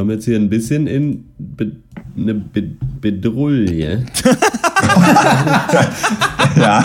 [0.00, 1.72] Kommen jetzt hier ein bisschen in Be
[2.16, 2.62] eine Be
[3.02, 4.06] Bedrulle.
[6.56, 6.82] ja.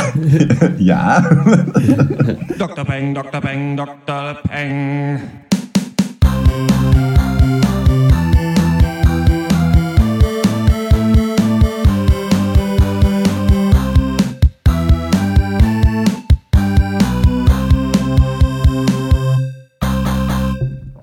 [0.77, 1.21] ja.
[2.59, 2.83] Dr.
[2.83, 3.39] Peng, Dr.
[3.39, 4.35] Peng, Dr.
[4.49, 5.21] Peng.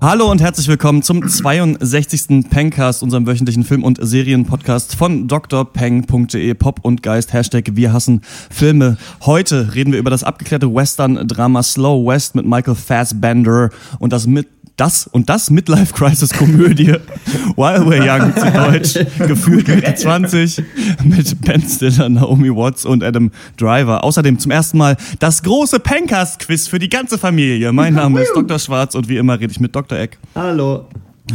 [0.03, 2.49] Hallo und herzlich willkommen zum 62.
[2.49, 8.19] Pencast, unserem wöchentlichen Film- und Serienpodcast von drpeng.de, Pop und Geist, Hashtag Wir hassen
[8.51, 8.97] Filme.
[9.21, 13.69] Heute reden wir über das abgeklärte Western-Drama Slow West mit Michael Fassbender
[13.99, 16.87] und das mit das und das Midlife Crisis Komödie
[17.55, 20.63] While We're Young zu Deutsch, gefühlt Mitte 20
[21.03, 24.03] mit Ben Stiller, Naomi Watts und Adam Driver.
[24.03, 27.71] Außerdem zum ersten Mal das große Pencast Quiz für die ganze Familie.
[27.71, 28.57] Mein Name ist Dr.
[28.59, 29.97] Schwarz und wie immer rede ich mit Dr.
[29.97, 30.85] Eck, Hallo.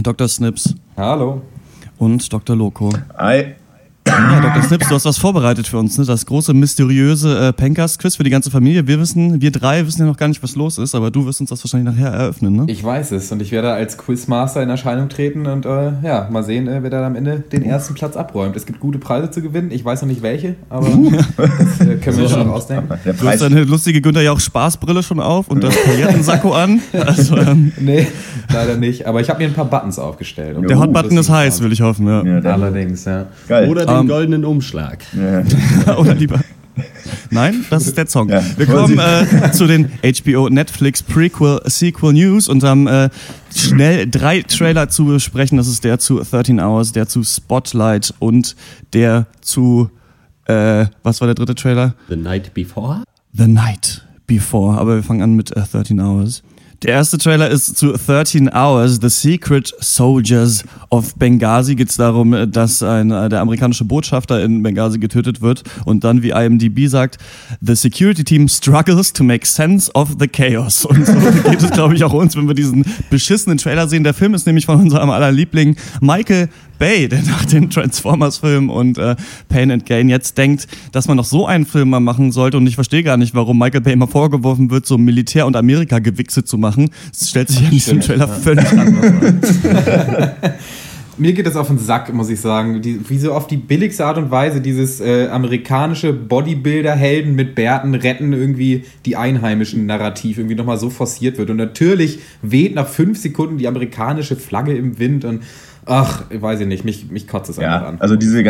[0.02, 0.28] Dr.
[0.28, 1.42] Snips Hallo.
[1.98, 2.56] und Dr.
[2.56, 2.92] Loco.
[3.16, 3.54] Hi.
[4.08, 4.62] Ja, Dr.
[4.62, 6.04] Snips, du hast was vorbereitet für uns, ne?
[6.06, 8.86] Das große, mysteriöse äh, Pencast-Quiz für die ganze Familie.
[8.86, 11.40] Wir wissen, wir drei wissen ja noch gar nicht, was los ist, aber du wirst
[11.40, 12.64] uns das wahrscheinlich nachher eröffnen, ne?
[12.68, 16.42] Ich weiß es und ich werde als Quizmaster in Erscheinung treten und äh, ja, mal
[16.42, 18.56] sehen, äh, wer da am Ende den ersten Platz abräumt.
[18.56, 19.70] Es gibt gute Preise zu gewinnen.
[19.70, 20.88] Ich weiß noch nicht welche, aber
[21.36, 22.88] das äh, können wir uns schon ausdenken.
[23.04, 26.80] Der Du hast deine lustige Günther ja auch Spaßbrille schon auf und das Paillettensacko an.
[26.98, 28.06] Also, ähm, Nee,
[28.52, 29.06] leider nicht.
[29.06, 30.56] Aber ich habe mir ein paar Buttons aufgestellt.
[30.68, 32.22] der Hot-Button zu ist heiß, will ich hoffen, ja.
[32.24, 33.26] Ja, Allerdings, ja.
[33.46, 33.68] geil.
[33.68, 35.04] Oder den Ähm, goldenen Umschlag.
[35.16, 35.96] ja.
[35.96, 36.40] Oder lieber.
[37.30, 38.28] Nein, das ist der Song.
[38.28, 38.42] Ja.
[38.56, 43.10] Wir kommen äh, zu den HBO Netflix Prequel Sequel News und haben äh,
[43.54, 45.58] schnell drei Trailer zu besprechen.
[45.58, 48.54] Das ist der zu 13 Hours, der zu Spotlight und
[48.92, 49.90] der zu
[50.48, 51.94] äh, was war der dritte Trailer?
[52.08, 53.02] The Night Before?
[53.32, 54.78] The Night Before.
[54.78, 56.42] Aber wir fangen an mit äh, 13 Hours.
[56.84, 61.74] Der erste Trailer ist zu 13 Hours, The Secret Soldiers of Benghazi.
[61.74, 66.22] Geht es darum, dass ein, äh, der amerikanische Botschafter in Benghazi getötet wird und dann,
[66.22, 67.18] wie IMDb sagt,
[67.60, 70.84] The Security Team struggles to make sense of the chaos.
[70.88, 74.04] Und so geht es, glaube ich, auch uns, wenn wir diesen beschissenen Trailer sehen.
[74.04, 76.48] Der Film ist nämlich von unserem aller Liebling Michael
[76.78, 79.16] Bay, der nach den Transformers-Filmen und äh,
[79.48, 82.56] Pain and Gain jetzt denkt, dass man noch so einen Film mal machen sollte.
[82.56, 86.44] Und ich verstehe gar nicht, warum Michael Bay immer vorgeworfen wird, so Militär- und Amerika-Gewichse
[86.44, 86.90] zu machen.
[87.18, 89.40] Das stellt sich ja in diesem Trailer völlig anders an.
[91.20, 92.80] Mir geht das auf den Sack, muss ich sagen.
[92.80, 97.96] Die, wie so auf die billigste Art und Weise dieses äh, amerikanische Bodybuilder-Helden mit Bärten
[97.96, 101.50] retten irgendwie die einheimischen Narrativ irgendwie nochmal so forciert wird.
[101.50, 105.42] Und natürlich weht nach fünf Sekunden die amerikanische Flagge im Wind und
[105.88, 107.96] ach, weiß ich nicht, mich, mich kotzt es einfach Ja, an.
[108.00, 108.42] also diese,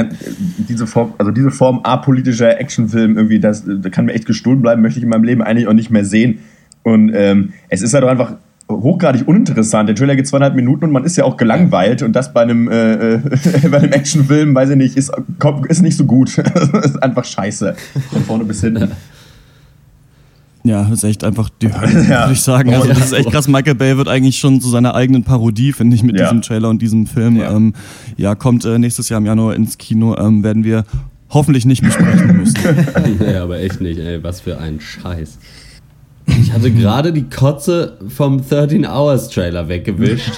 [0.69, 4.83] diese Form, also diese Form apolitischer Actionfilm irgendwie, das, das kann mir echt gestohlen bleiben,
[4.83, 6.41] möchte ich in meinem Leben eigentlich auch nicht mehr sehen.
[6.83, 8.35] Und ähm, es ist halt auch einfach
[8.71, 9.89] hochgradig uninteressant.
[9.89, 12.69] Der Trailer geht zweieinhalb Minuten und man ist ja auch gelangweilt und das bei einem,
[12.71, 13.21] äh, äh,
[13.71, 15.11] bei einem Actionfilm, weiß ich nicht, ist,
[15.69, 16.37] ist nicht so gut.
[16.85, 17.75] Ist einfach scheiße.
[18.13, 18.93] Von vorne bis hinten.
[20.69, 22.21] Ja, das ist echt einfach die Hölle, Ja.
[22.25, 22.75] würde ich sagen.
[22.75, 23.49] Also das ist echt krass.
[23.49, 26.25] Michael Bay wird eigentlich schon zu seiner eigenen Parodie, finde ich, mit Ja.
[26.27, 27.37] diesem Trailer und diesem Film.
[27.37, 27.57] Ja, Ja.
[27.57, 27.73] ähm,
[28.17, 30.15] ja kommt äh, nächstes Jahr im Januar ins Kino.
[30.17, 30.85] Ähm, werden wir
[31.31, 32.59] hoffentlich nicht besprechen müssen.
[33.21, 34.23] nee, aber echt nicht, ey.
[34.23, 35.39] Was für ein Scheiß.
[36.27, 40.33] Ich hatte gerade die Kotze vom 13 Hours Trailer weggewischt.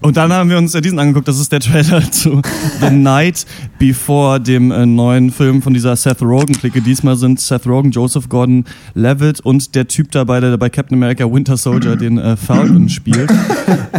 [0.00, 1.26] Und dann haben wir uns ja diesen angeguckt.
[1.26, 2.42] Das ist der Trailer zu
[2.80, 3.46] The Night
[3.78, 6.82] Before, dem äh, neuen Film von dieser Seth Rogen-Clique.
[6.82, 11.56] Diesmal sind Seth Rogen, Joseph Gordon-Levitt und der Typ dabei, der bei Captain America Winter
[11.56, 13.30] Soldier den äh, Falcon spielt.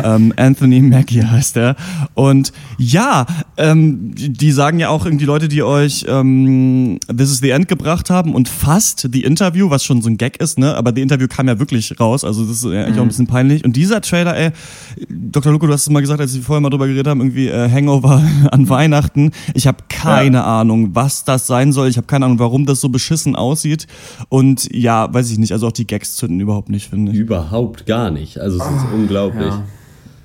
[0.03, 1.75] ähm, Anthony Mackie heißt er.
[2.13, 3.25] Und ja,
[3.57, 8.11] ähm, die sagen ja auch irgendwie Leute, die euch ähm, This is the End gebracht
[8.11, 10.75] haben und fast The Interview, was schon so ein Gag ist, ne?
[10.75, 13.27] Aber The Interview kam ja wirklich raus, also das ist ja eigentlich auch ein bisschen
[13.27, 13.65] peinlich.
[13.65, 14.51] Und dieser Trailer, ey,
[15.09, 15.51] Dr.
[15.51, 17.69] Luko, du hast es mal gesagt, als wir vorher mal drüber geredet haben, irgendwie äh,
[17.69, 18.21] Hangover
[18.51, 19.31] an Weihnachten.
[19.53, 21.87] Ich habe keine Ahnung, was das sein soll.
[21.87, 23.87] Ich habe keine Ahnung, warum das so beschissen aussieht.
[24.29, 27.17] Und ja, weiß ich nicht, also auch die Gags zünden überhaupt nicht, finde ich.
[27.17, 28.37] Überhaupt gar nicht.
[28.39, 29.47] Also es ist unglaublich.
[29.47, 29.63] Ja.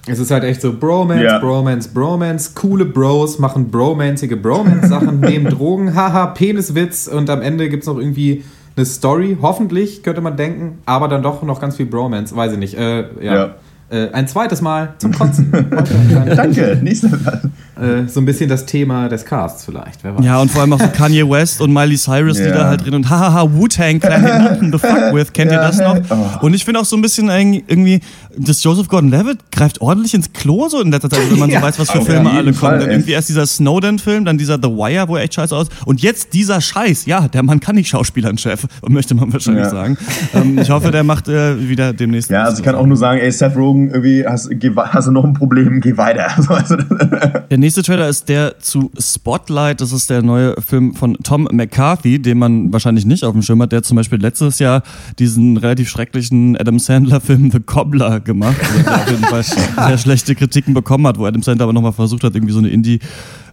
[0.07, 1.39] Es ist halt echt so Bromance, Ja.
[1.39, 2.53] Bromance, Bromance.
[2.55, 7.99] Coole Bros machen bromanzige Bromance-Sachen, nehmen Drogen, haha, Peniswitz und am Ende gibt es noch
[7.99, 8.43] irgendwie
[8.77, 9.37] eine Story.
[9.41, 12.75] Hoffentlich, könnte man denken, aber dann doch noch ganz viel Bromance, weiß ich nicht.
[12.75, 13.55] Äh, ja.
[13.93, 15.53] Äh, ein zweites Mal zum Kotzen.
[16.35, 16.79] Danke.
[16.83, 17.43] Nächster Mal.
[17.79, 20.03] äh, so ein bisschen das Thema des Casts vielleicht.
[20.03, 20.25] Wer weiß.
[20.25, 22.53] Ja, und vor allem auch so Kanye West und Miley Cyrus, die Ja.
[22.55, 25.67] da halt drin und hahaha, Wu-Tang Clan, to fuck with, kennt ihr Ja.
[25.67, 25.99] das noch?
[26.09, 26.47] Oh.
[26.47, 28.01] Und ich finde auch so ein bisschen irgendwie,
[28.39, 31.63] das Joseph Gordon-Levitt greift ordentlich ins Klo so in letzter Zeit, wenn man so Ja.
[31.63, 32.81] weiß, was für Auf Filme alle Fall, kommen.
[32.81, 35.67] Dann irgendwie erst dieser Snowden-Film, dann dieser The Wire, wo er echt scheiße aus.
[35.85, 37.07] Und jetzt dieser Scheiß.
[37.07, 39.71] Ja, der Mann kann nicht Schauspielern, Chef, möchte man wahrscheinlich Ja.
[39.71, 39.99] sagen.
[40.35, 42.31] Ähm, ich hoffe, der macht äh, wieder demnächst.
[42.31, 45.25] Ja, also ich kann auch nur sagen, ey, Seth Rogen, irgendwie hast, hast du noch
[45.25, 46.29] ein Problem, geh weiter.
[46.49, 49.81] Also, Der nächste Trailer ist der zu Spotlight.
[49.81, 53.61] Das ist der neue Film von Tom McCarthy, den man wahrscheinlich nicht auf dem Schirm
[53.63, 53.73] hat.
[53.73, 54.83] Der zum Beispiel letztes Jahr
[55.19, 60.75] diesen relativ schrecklichen Adam Sandler-Film The Cobbler gemacht, der auf jeden Fall sehr schlechte Kritiken
[60.75, 63.01] bekommen hat, wo Adam Sandler aber nochmal versucht hat, irgendwie so eine Indie,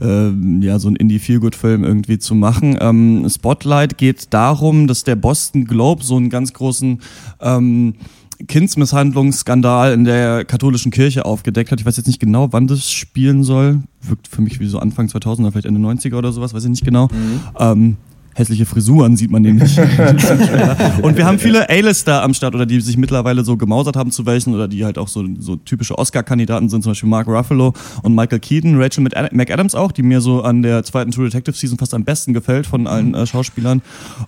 [0.01, 2.77] ähm, ja, so ein Indie-Feelgood-Film irgendwie zu machen.
[2.79, 6.99] Ähm, Spotlight geht darum, dass der Boston Globe so einen ganz großen
[7.41, 7.93] ähm,
[8.47, 11.79] Kindsmisshandlungsskandal in der katholischen Kirche aufgedeckt hat.
[11.79, 13.81] Ich weiß jetzt nicht genau, wann das spielen soll.
[14.01, 16.85] Wirkt für mich wie so Anfang 2000er, vielleicht Ende 90er oder sowas, weiß ich nicht
[16.85, 17.09] genau.
[17.59, 17.97] Ähm,
[18.39, 19.77] hässliche Frisuren sieht man nämlich.
[21.01, 24.25] und wir haben viele A-Lister am Start oder die sich mittlerweile so gemausert haben zu
[24.25, 28.15] welchen oder die halt auch so, so typische Oscar-Kandidaten sind, zum Beispiel Mark Ruffalo und
[28.15, 31.77] Michael Keaton, Rachel Mc- McAdams auch, die mir so an der zweiten True Detective Season
[31.77, 33.81] fast am besten gefällt von allen äh, Schauspielern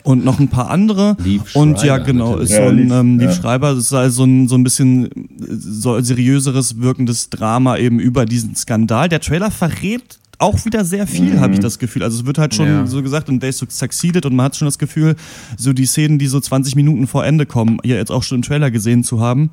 [0.04, 1.16] und noch ein paar andere.
[1.24, 3.36] Liv und ja, genau, ist so ein ähm, Liv ja.
[3.36, 5.10] Schreiber, ist also so ein, so ein bisschen äh,
[5.50, 9.10] so seriöseres wirkendes Drama eben über diesen Skandal.
[9.10, 12.04] Der Trailer verrät auch wieder sehr viel, habe ich das Gefühl.
[12.04, 12.88] Also es wird halt schon Ja.
[12.88, 15.16] so gesagt, und they succeeded und man hat schon das Gefühl,
[15.58, 18.42] so die Szenen, die so 20 Minuten vor Ende kommen, hier jetzt auch schon im
[18.42, 19.52] Trailer gesehen zu haben.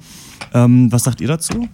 [0.55, 1.69] Ähm, was sagt ihr dazu?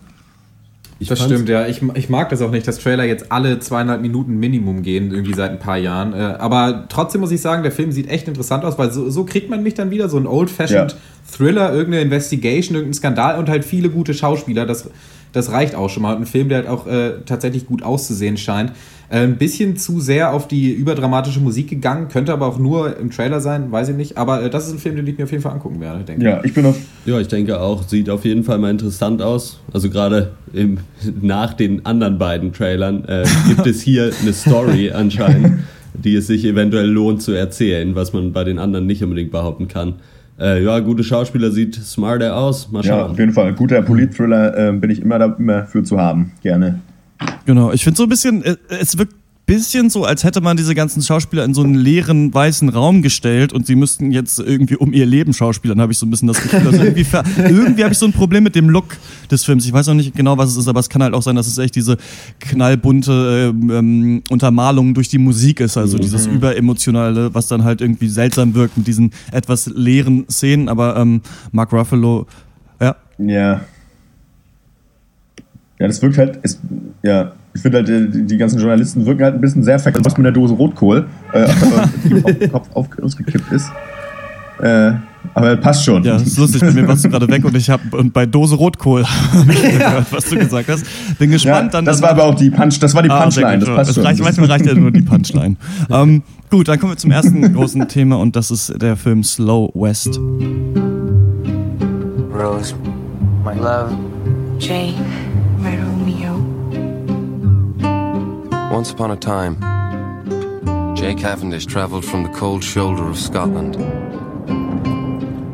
[1.01, 1.67] Ich Das stimmt, ja.
[1.67, 5.35] Ich, ich mag das auch nicht, dass Trailer jetzt alle zweieinhalb Minuten Minimum gehen, irgendwie
[5.35, 6.13] seit ein paar Jahren.
[6.13, 9.25] Äh, aber trotzdem muss ich sagen, der Film sieht echt interessant aus, weil so, so
[9.25, 10.99] kriegt man mich dann wieder, so ein old-fashioned Ja.
[11.37, 14.67] Thriller, irgendeine Investigation, irgendein Skandal und halt viele gute Schauspieler.
[14.67, 14.89] Das,
[15.33, 16.15] das reicht auch schon mal.
[16.15, 18.73] Und ein Film, der halt auch äh, tatsächlich gut auszusehen scheint.
[19.11, 23.41] Ein bisschen zu sehr auf die überdramatische Musik gegangen, könnte aber auch nur im Trailer
[23.41, 24.17] sein, weiß ich nicht.
[24.19, 26.23] Aber äh, das ist ein Film, den ich mir auf jeden Fall angucken werde, denke
[26.23, 26.27] ich.
[26.29, 26.77] ja, ich bin auf.
[27.05, 29.61] Ja, ich denke auch, sieht auf jeden Fall mal interessant aus.
[29.73, 30.79] Also gerade im,
[31.21, 35.61] nach den anderen beiden Trailern äh, gibt es hier eine Story anscheinend,
[35.93, 39.69] die es sich eventuell lohnt zu erzählen, was man bei den anderen nicht unbedingt behaupten
[39.69, 39.97] kann.
[40.41, 42.73] Äh, ja, gute Schauspieler sieht smarter aus.
[42.73, 43.11] Mal Ja, schauen.
[43.13, 43.53] auf jeden Fall.
[43.55, 46.33] Guter Polit-Thriller äh, bin ich immer, da, immer für zu haben.
[46.43, 46.81] Gerne.
[47.47, 49.15] Genau, ich finde so ein bisschen, äh, es wirkt
[49.47, 53.53] bisschen so, als hätte man diese ganzen Schauspieler in so einen leeren weißen Raum gestellt
[53.53, 56.43] und sie müssten jetzt irgendwie um ihr Leben schauspielern, habe ich so ein bisschen das
[56.43, 56.67] Gefühl.
[56.67, 57.07] Also irgendwie
[57.39, 58.97] irgendwie habe ich so ein Problem mit dem Look
[59.31, 59.67] des Films.
[59.67, 61.47] Ich weiß noch nicht genau, was es ist, aber es kann halt auch sein, dass
[61.47, 61.99] es echt diese
[62.41, 68.09] knallbunte ähm, ähm, Untermalung durch die Musik ist, also dieses überemotionale, was dann halt irgendwie
[68.09, 70.69] seltsam wirkt mit diesen etwas leeren Szenen.
[70.69, 71.21] Aber ähm,
[71.53, 72.27] Mark Ruffalo,
[72.81, 73.61] ja, Ja.
[75.79, 76.61] Ja, das wirkt halt, ist,
[77.03, 80.05] ja, ich finde halt, äh, die, die ganzen Journalisten wirken halt ein bisschen sehr verkehrt,
[80.05, 81.47] was mit der Dose Rotkohl, äh,
[82.05, 83.71] die auf Kopf auf, ausgekippt ist.
[84.61, 84.93] Äh,
[85.35, 86.05] aber passt schon.
[86.05, 86.61] Ja, das ist lustig.
[86.61, 89.05] Bei mir warst du gerade weg und ich habe und bei Dose Rotkohl
[89.47, 90.85] gehört, was du gesagt hast.
[91.19, 91.75] Bin Ja, gespannt.
[91.75, 93.69] dann das war aber auch die Punch, das war die Ah, Punchline, gut.
[93.69, 94.05] das passt Es schon.
[94.07, 95.57] reicht, manchmal reicht ja nur die Punchline.
[95.91, 99.71] ähm, gut, dann kommen wir zum ersten großen Thema und das ist der Film Slow
[99.75, 100.21] West.
[102.33, 102.75] Rose,
[103.45, 103.91] my love.
[104.61, 104.95] Jane,
[108.75, 109.55] Once upon a time,
[110.97, 113.75] Jay Cavendish travelled from the cold shoulder of Scotland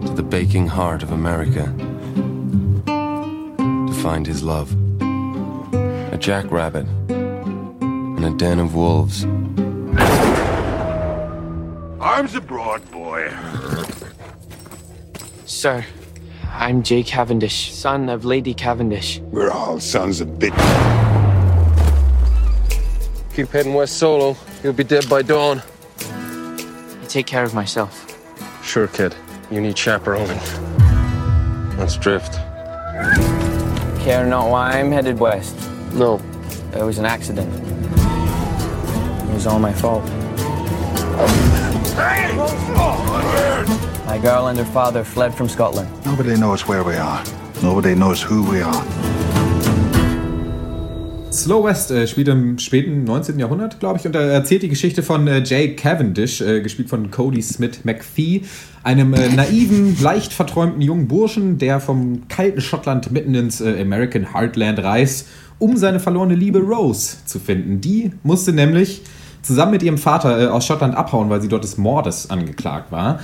[0.06, 1.70] to the baking heart of America
[2.86, 4.74] to find his love.
[6.14, 9.26] A jackrabbit in a den of wolves.
[12.00, 13.30] Arms abroad, boy.
[15.44, 15.84] Sir,
[16.48, 19.18] I'm Jay Cavendish, son of Lady Cavendish.
[19.18, 20.99] We're all sons of bitch.
[23.34, 24.36] Keep heading west solo.
[24.62, 25.62] You'll be dead by dawn.
[26.00, 28.06] I take care of myself.
[28.62, 29.14] Sure, kid.
[29.50, 30.38] You need chaperoning.
[31.78, 32.34] Let's drift.
[34.02, 35.56] Care not why I'm headed west.
[35.92, 36.20] No,
[36.74, 37.48] It was an accident.
[39.28, 40.04] It was all my fault.
[44.06, 45.88] My girl and her father fled from Scotland.
[46.04, 47.24] Nobody knows where we are.
[47.62, 48.84] Nobody knows who we are.
[51.32, 53.38] Slow West äh, spielt im späten 19.
[53.38, 57.10] Jahrhundert, glaube ich, und er erzählt die Geschichte von äh, Jay Cavendish, äh, gespielt von
[57.10, 58.42] Cody Smith McPhee,
[58.82, 64.34] einem äh, naiven, leicht verträumten jungen Burschen, der vom kalten Schottland mitten ins äh, American
[64.34, 65.28] Heartland reist,
[65.60, 67.80] um seine verlorene Liebe Rose zu finden.
[67.80, 69.02] Die musste nämlich
[69.42, 73.20] zusammen mit ihrem Vater äh, aus Schottland abhauen, weil sie dort des Mordes angeklagt war.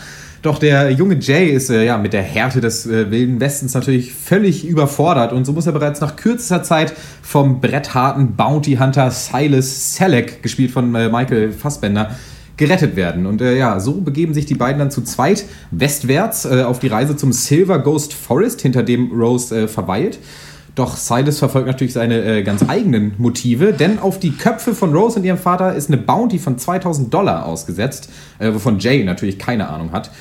[0.47, 4.15] Doch der junge Jay ist äh, ja mit der Härte des äh, Wilden Westens natürlich
[4.15, 9.97] völlig überfordert und so muss er bereits nach kürzester Zeit vom brettharten Bounty Hunter Silas
[9.97, 12.13] Selleck, gespielt von äh, Michael Fassbender,
[12.57, 13.27] gerettet werden.
[13.27, 16.87] Und äh, ja, so begeben sich die beiden dann zu zweit westwärts äh, auf die
[16.87, 20.21] Reise zum Silver Ghost Forest, hinter dem Rose äh, verweilt.
[20.77, 25.19] Doch Silas verfolgt natürlich seine äh, ganz eigenen Motive, denn auf die Köpfe von Rose
[25.19, 29.69] und ihrem Vater ist eine Bounty von 2000 Dollar ausgesetzt, äh, wovon Jay natürlich keine
[29.71, 30.13] Ahnung hat.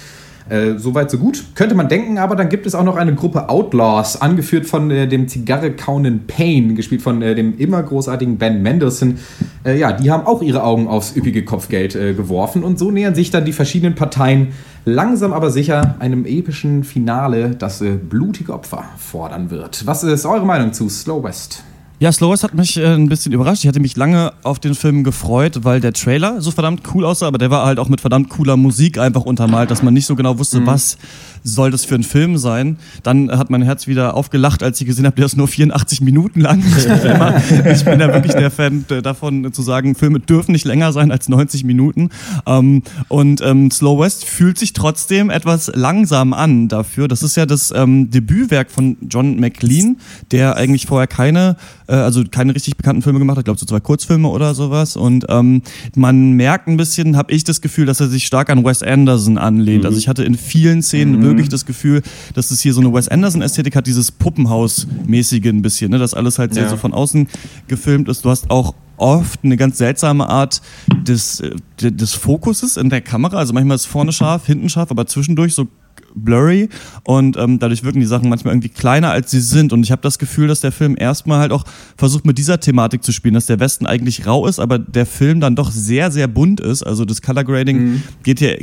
[0.50, 3.50] Äh, Soweit so gut, könnte man denken, aber dann gibt es auch noch eine Gruppe
[3.50, 8.62] Outlaws, angeführt von äh, dem Zigarre kauenden Payne, gespielt von äh, dem immer großartigen Ben
[8.62, 9.18] Mendelssohn.
[9.66, 13.16] Äh, ja, die haben auch ihre Augen aufs üppige Kopfgeld äh, geworfen und so nähern
[13.16, 14.50] sich dann die verschiedenen Parteien
[14.86, 19.88] langsam aber sicher einem epischen Finale, das äh, blutige Opfer fordern wird.
[19.88, 21.64] Was ist eure Meinung zu Slow West?
[21.98, 23.64] Ja, Slow West hat mich äh, ein bisschen überrascht.
[23.64, 27.28] Ich hatte mich lange auf den Film gefreut, weil der Trailer so verdammt cool aussah,
[27.28, 30.16] aber der war halt auch mit verdammt cooler Musik einfach untermalt, dass man nicht so
[30.16, 30.98] genau wusste, was
[31.46, 32.78] soll das für ein Film sein.
[33.04, 36.42] Dann hat mein Herz wieder aufgelacht, als ich gesehen habe, der ist nur 84 Minuten
[36.42, 36.60] lang.
[37.72, 41.12] ich bin ja wirklich der Fan äh, davon zu sagen, Filme dürfen nicht länger sein
[41.12, 42.10] als 90 Minuten.
[42.48, 47.08] Ähm, und ähm, Slow West fühlt sich trotzdem etwas langsam an dafür.
[47.08, 49.98] Das ist ja das ähm, Debütwerk von John McLean,
[50.32, 53.68] der eigentlich vorher keine, äh, also keine richtig bekannten Filme gemacht hat, ich glaube so
[53.68, 54.96] zwei Kurzfilme oder sowas.
[54.96, 55.26] Und
[55.96, 59.38] man merkt ein bisschen, habe ich das Gefühl, dass er sich stark an Wes Anderson
[59.38, 59.86] anlehnt.
[59.86, 62.02] Also ich hatte in vielen Szenen wirklich das Gefühl,
[62.34, 66.00] dass es hier so eine Wes Anderson-Ästhetik hat, dieses Puppenhaus-mäßige ein bisschen, ne?
[66.00, 66.70] dass alles halt sehr Ja.
[66.70, 67.28] so von außen
[67.68, 68.26] gefilmt ist.
[68.26, 70.62] Du hast auch oft eine ganz seltsame Art
[71.06, 71.52] des, äh,
[71.92, 73.38] des Fokuses in der Kamera.
[73.38, 75.68] Also manchmal ist vorne scharf, hinten scharf, aber zwischendurch so
[76.16, 76.70] blurry
[77.04, 79.74] und ähm, dadurch wirken die Sachen manchmal irgendwie kleiner als sie sind.
[79.74, 81.64] Und ich habe das Gefühl, dass der Film erstmal halt auch
[81.98, 85.40] versucht mit dieser Thematik zu spielen, dass der Westen eigentlich rau ist, aber der Film
[85.40, 88.58] dann doch sehr sehr bunt ist, also das Color Grading geht hier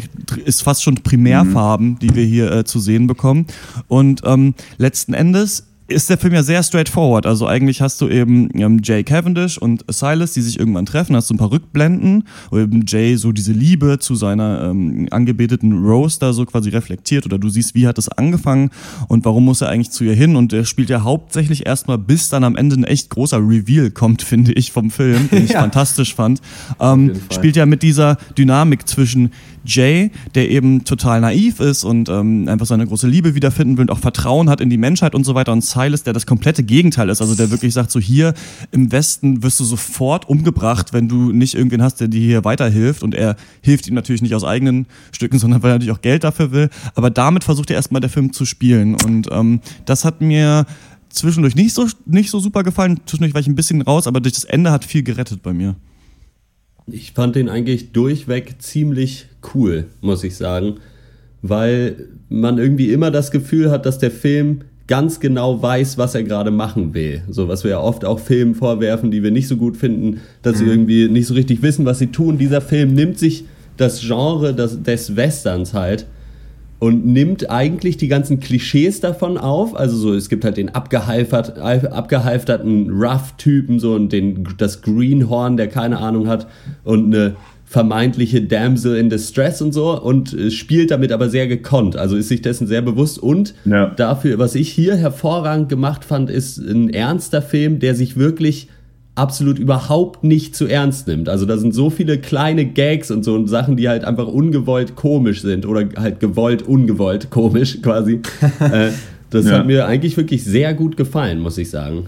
[0.44, 3.47] ist fast schon Primärfarben, die wir hier äh, zu sehen bekommen.
[3.88, 7.27] Und ähm, letzten Endes ist der Film ja sehr straightforward.
[7.27, 11.29] Also eigentlich hast du eben ähm, Jay Cavendish und Silas, die sich irgendwann treffen, hast
[11.29, 16.19] du ein paar Rückblenden, wo eben Jay so diese Liebe zu seiner ähm, angebeteten Rose
[16.21, 18.71] da so quasi reflektiert oder du siehst, wie hat es angefangen
[19.09, 22.29] und warum muss er eigentlich zu ihr hin und der spielt ja hauptsächlich erstmal, bis
[22.29, 25.61] dann am Ende ein echt großer Reveal kommt, finde ich, vom Film, den ich Ja.
[25.61, 26.41] fantastisch fand,
[26.81, 29.31] ähm, spielt ja mit dieser Dynamik zwischen
[29.64, 33.90] Jay, der eben total naiv ist und ähm, einfach seine große Liebe wiederfinden will und
[33.90, 35.52] auch Vertrauen hat in die Menschheit und so weiter.
[35.52, 38.35] Und Silas, der das komplette Gegenteil ist, also der wirklich sagt, so hier
[38.71, 43.02] im Westen wirst du sofort umgebracht, wenn du nicht irgendwen hast, der dir hier weiterhilft.
[43.02, 46.25] Und er hilft ihm natürlich nicht aus eigenen Stücken, sondern weil er natürlich auch Geld
[46.25, 46.71] dafür will.
[46.95, 48.95] Aber damit versucht er erstmal der Film zu spielen.
[48.95, 50.66] Und ähm, das hat mir
[51.09, 53.00] zwischendurch nicht so, nicht so super gefallen.
[53.07, 55.76] Zwischendurch war ich ein bisschen raus, aber durch das Ende hat viel gerettet bei mir.
[56.87, 60.75] Ich fand den eigentlich durchweg ziemlich cool, muss ich sagen,
[61.42, 66.22] weil man irgendwie immer das Gefühl hat, dass der Film ganz genau weiß, was er
[66.22, 67.22] gerade machen will.
[67.28, 70.58] So was wir ja oft auch Filmen vorwerfen, die wir nicht so gut finden, dass
[70.58, 72.38] sie irgendwie nicht so richtig wissen, was sie tun.
[72.38, 73.44] Dieser Film nimmt sich
[73.76, 76.06] das Genre des, des Westerns halt
[76.78, 79.76] und nimmt eigentlich die ganzen Klischees davon auf.
[79.76, 85.68] Also so, es gibt halt den abgehalftert, abgehalfterten Rough-Typen so und den, das Greenhorn, der
[85.68, 86.49] keine Ahnung hat
[86.82, 87.37] und eine
[87.73, 91.97] vermeintliche Damsel in Distress und so und äh, spielt damit aber sehr gekonnt.
[91.97, 93.87] Also ist sich dessen sehr bewusst und Ja.
[93.87, 98.69] dafür, was ich hier hervorragend gemacht fand, ist ein ernster Film, der sich wirklich
[99.14, 101.31] absolut überhaupt nicht zu ernst nimmt.
[101.31, 104.95] Also da sind so viele kleine Gags und so und Sachen, die halt einfach ungewollt
[104.95, 108.21] komisch sind oder halt gewollt ungewollt komisch quasi.
[108.61, 108.91] äh,
[109.31, 109.52] das Ja.
[109.61, 112.05] hat mir eigentlich wirklich sehr gut gefallen, muss ich sagen.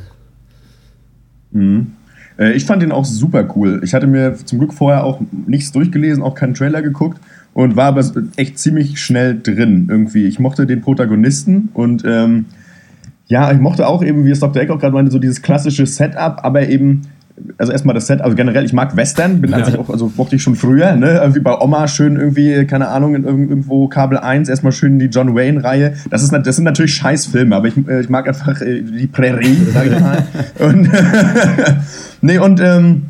[2.38, 3.80] Äh, Ich fand den auch super cool.
[3.84, 7.20] Ich hatte mir zum Glück vorher auch nichts durchgelesen, auch keinen Trailer geguckt
[7.54, 8.04] und war aber
[8.36, 10.26] echt ziemlich schnell drin irgendwie.
[10.26, 12.46] Ich mochte den Protagonisten und ähm,
[13.26, 14.62] ja, ich mochte auch eben, wie es Dr.
[14.62, 17.02] Eck auch gerade meinte, so dieses klassische Setup, aber eben,
[17.58, 20.36] also erstmal das Set, also generell, ich mag Western, bin an sich auch, also mochte
[20.36, 24.18] ich schon früher, ne, irgendwie bei Oma schön irgendwie, keine Ahnung, in irgend- irgendwo Kabel
[24.18, 25.94] 1, erstmal schön die John Wayne-Reihe.
[26.10, 29.58] Das, ist, das sind natürlich Scheißfilme, aber ich, äh, ich mag einfach äh, die Prärie,
[29.72, 30.24] sag ich mal.
[30.60, 30.88] Und,
[32.20, 33.06] nee, und, ähm,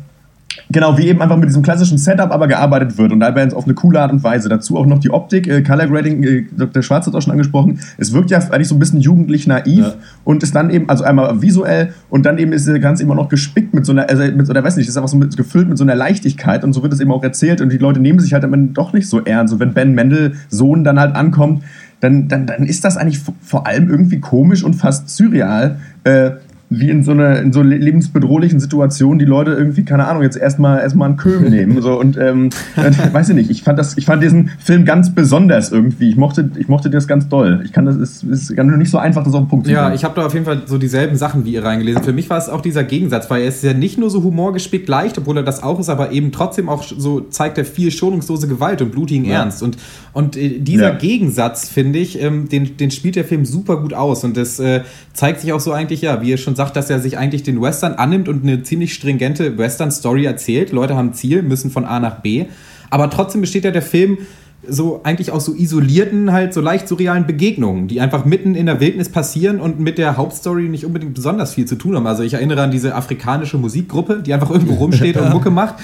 [0.71, 3.73] Genau, wie eben einfach mit diesem klassischen Setup aber gearbeitet wird und dabei auf eine
[3.73, 4.49] coole Art und Weise.
[4.49, 6.81] Dazu auch noch die Optik, äh, Color Grading, äh, Dr.
[6.81, 7.79] Schwarz hat auch schon angesprochen.
[7.97, 9.93] Es wirkt ja eigentlich so ein bisschen jugendlich naiv Ja.
[10.23, 13.29] und ist dann eben, also einmal visuell und dann eben ist das Ganze immer noch
[13.29, 15.77] gespickt mit so einer, also mit, oder weiß nicht, ist einfach so mit, gefüllt mit
[15.77, 18.33] so einer Leichtigkeit und so wird es eben auch erzählt und die Leute nehmen sich
[18.33, 19.53] halt Ende doch nicht so ernst.
[19.53, 21.63] Und wenn Ben Mendel Sohn dann halt ankommt,
[21.99, 25.79] dann, dann, dann ist das eigentlich vor allem irgendwie komisch und fast surreal.
[26.03, 26.31] Äh,
[26.79, 30.79] wie in so einer in so lebensbedrohlichen Situationen die Leute irgendwie, keine Ahnung, jetzt erstmal
[30.79, 31.81] erstmal einen Köhm nehmen.
[31.81, 35.13] So, und ähm, äh, weiß ich nicht, ich fand das, ich fand diesen Film ganz
[35.13, 36.09] besonders irgendwie.
[36.09, 37.61] Ich mochte, ich mochte das ganz doll.
[37.65, 39.95] Ich kann das, ist, ist nicht so einfach, das auf den Punkt zu Ja, bringen.
[39.95, 42.03] ich habe da auf jeden Fall so dieselben Sachen wie ihr reingelesen.
[42.03, 44.87] Für mich war es auch dieser Gegensatz, weil er ist ja nicht nur so humorgespickt
[44.89, 48.47] leicht, obwohl er das auch ist, aber eben trotzdem auch so zeigt er viel schonungslose
[48.47, 49.39] Gewalt und blutigen Ja.
[49.41, 49.63] Ernst.
[49.63, 49.77] Und,
[50.13, 50.95] und äh, dieser Ja.
[50.95, 54.23] Gegensatz, finde ich, ähm, den, den spielt der Film super gut aus.
[54.23, 54.81] Und das äh,
[55.13, 57.61] zeigt sich auch so eigentlich, ja, wie ihr schon sagt, dass er sich eigentlich den
[57.61, 60.71] Western annimmt und eine ziemlich stringente Western-Story erzählt.
[60.71, 62.45] Leute haben Ziel, müssen von A nach B.
[62.89, 64.19] Aber trotzdem besteht ja der Film
[64.67, 68.79] so eigentlich aus so isolierten, halt so leicht surrealen Begegnungen, die einfach mitten in der
[68.79, 72.07] Wildnis passieren und mit der Hauptstory nicht unbedingt besonders viel zu tun haben.
[72.07, 75.75] Also ich erinnere an diese afrikanische Musikgruppe, die einfach irgendwo rumsteht und Mucke macht.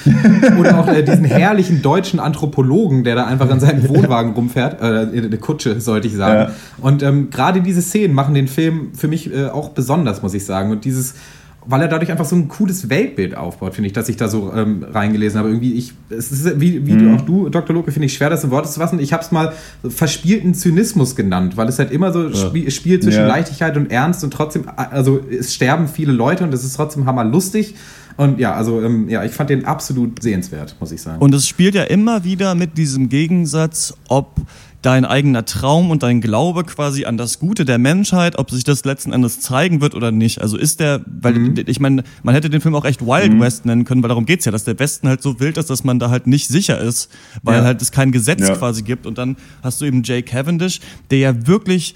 [0.59, 5.03] Oder auch äh, diesen herrlichen deutschen Anthropologen, der da einfach in seinem Wohnwagen rumfährt, äh,
[5.03, 6.51] in eine Kutsche, sollte ich sagen.
[6.51, 6.55] Ja.
[6.81, 10.45] Und ähm, gerade diese Szenen machen den Film für mich äh, auch besonders, muss ich
[10.45, 10.71] sagen.
[10.71, 11.15] Und dieses
[11.65, 14.51] weil er dadurch einfach so ein cooles Weltbild aufbaut, finde ich, dass ich da so
[14.53, 15.49] ähm, reingelesen habe.
[15.49, 17.75] Irgendwie, ich, es ist wie, wie du, auch du, Dr.
[17.75, 18.99] Loke, finde ich schwer, das in Worte zu fassen.
[18.99, 19.53] Ich habe es mal
[19.87, 23.27] verspielten Zynismus genannt, weil es halt immer so spie spielt zwischen Ja.
[23.27, 27.75] Leichtigkeit und Ernst und trotzdem, also es sterben viele Leute und es ist trotzdem hammerlustig.
[28.17, 31.21] Und ja, also ähm, ja, ich fand den absolut sehenswert, muss ich sagen.
[31.21, 34.35] Und es spielt ja immer wieder mit diesem Gegensatz, ob
[34.81, 38.83] dein eigener Traum und dein Glaube quasi an das Gute der Menschheit, ob sich das
[38.83, 40.41] letzten Endes zeigen wird oder nicht.
[40.41, 41.55] Also ist der, weil Mhm.
[41.67, 44.45] ich meine, man hätte den Film auch echt Wild West nennen können, weil darum geht's
[44.45, 47.09] ja, dass der Westen halt so wild ist, dass man da halt nicht sicher ist,
[47.43, 47.63] weil Ja.
[47.65, 48.55] halt es kein Gesetz Ja.
[48.55, 49.05] quasi gibt.
[49.05, 50.79] Und dann hast du eben Jay Cavendish,
[51.11, 51.93] der ja wirklich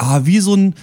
[0.00, 0.74] ah, wie so ein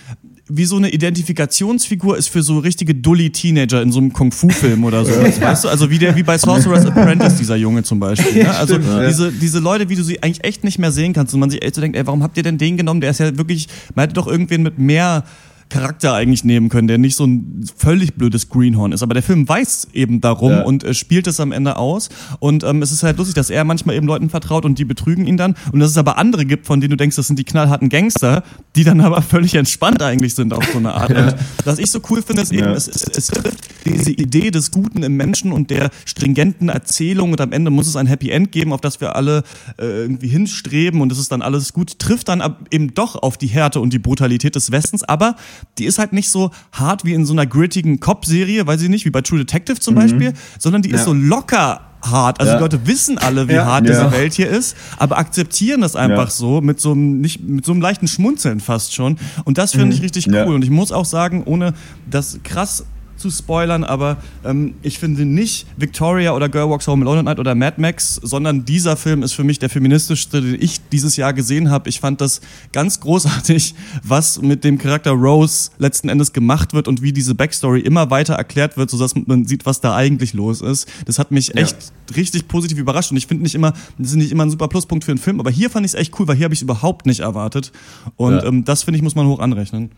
[0.48, 5.12] wie so eine Identifikationsfigur ist für so richtige Dully-Teenager in so einem Kung-Fu-Film oder so.
[5.42, 5.70] Weißt du?
[5.70, 8.44] Also wie der, wie bei Sorcerer's Apprentice, dieser Junge zum Beispiel.
[8.44, 8.56] Ne?
[8.56, 11.50] Also diese, diese Leute, wie du sie eigentlich echt nicht mehr sehen kannst und man
[11.50, 13.02] sich echt so denkt, ey, warum habt ihr denn den genommen?
[13.02, 15.24] Der ist ja wirklich, man hätte doch irgendwen mit mehr
[15.70, 19.02] Charakter eigentlich nehmen können, der nicht so ein völlig blödes Greenhorn ist.
[19.04, 20.62] Aber der Film weiß eben darum Ja.
[20.64, 22.10] und äh, spielt es am Ende aus.
[22.40, 25.26] Und ähm, es ist halt lustig, dass er manchmal eben Leuten vertraut und die betrügen
[25.26, 25.56] ihn dann.
[25.72, 28.44] Und dass es aber andere gibt, von denen du denkst, das sind die knallharten Gangster,
[28.76, 31.10] die dann aber völlig entspannt eigentlich sind auf so eine Art.
[31.12, 32.74] Und was ich so cool finde, ist eben, Ja.
[32.74, 37.42] es, es, es trifft diese Idee des Guten im Menschen und der stringenten Erzählung und
[37.42, 39.44] am Ende muss es ein Happy End geben, auf das wir alle
[39.80, 43.48] äh, irgendwie hinstreben und es ist dann alles gut, trifft dann eben doch auf die
[43.48, 45.36] Härte und die Brutalität des Westens, aber
[45.78, 49.06] die ist halt nicht so hart wie in so einer grittigen Cop-Serie, weiß ich nicht,
[49.06, 52.40] wie bei True Detective zum Beispiel, sondern die ist so locker hart.
[52.40, 52.58] Also Ja.
[52.58, 53.66] die Leute wissen alle, wie Ja.
[53.66, 53.94] hart Ja.
[53.94, 56.32] diese Welt hier ist, aber akzeptieren das einfach Ja.
[56.32, 59.18] so mit so einem nicht mit so einem leichten Schmunzeln fast schon.
[59.44, 60.34] Und das finde ich richtig cool.
[60.36, 60.44] Ja.
[60.46, 61.74] Und ich muss auch sagen, ohne
[62.10, 62.86] das krass
[63.18, 67.40] zu spoilern, aber ähm, ich finde nicht Victoria oder Girl Walks Home Alone at Night
[67.40, 71.34] oder Mad Max, sondern dieser Film ist für mich der feministischste, den ich dieses Jahr
[71.34, 71.90] gesehen habe.
[71.90, 72.42] Ich fand das
[72.74, 77.80] ganz großartig, was mit dem Charakter Rose letzten Endes gemacht wird und wie diese Backstory
[77.82, 80.88] immer weiter erklärt wird, sodass man sieht, was da eigentlich los ist.
[81.06, 84.32] Das hat mich echt richtig positiv überrascht und ich finde nicht immer, das ist nicht
[84.32, 86.36] immer ein super Pluspunkt für einen Film, aber hier fand ich es echt cool, weil
[86.36, 87.72] hier habe ich es überhaupt nicht erwartet
[88.16, 88.44] und Ja.
[88.46, 89.92] ähm, das finde ich muss man hoch anrechnen.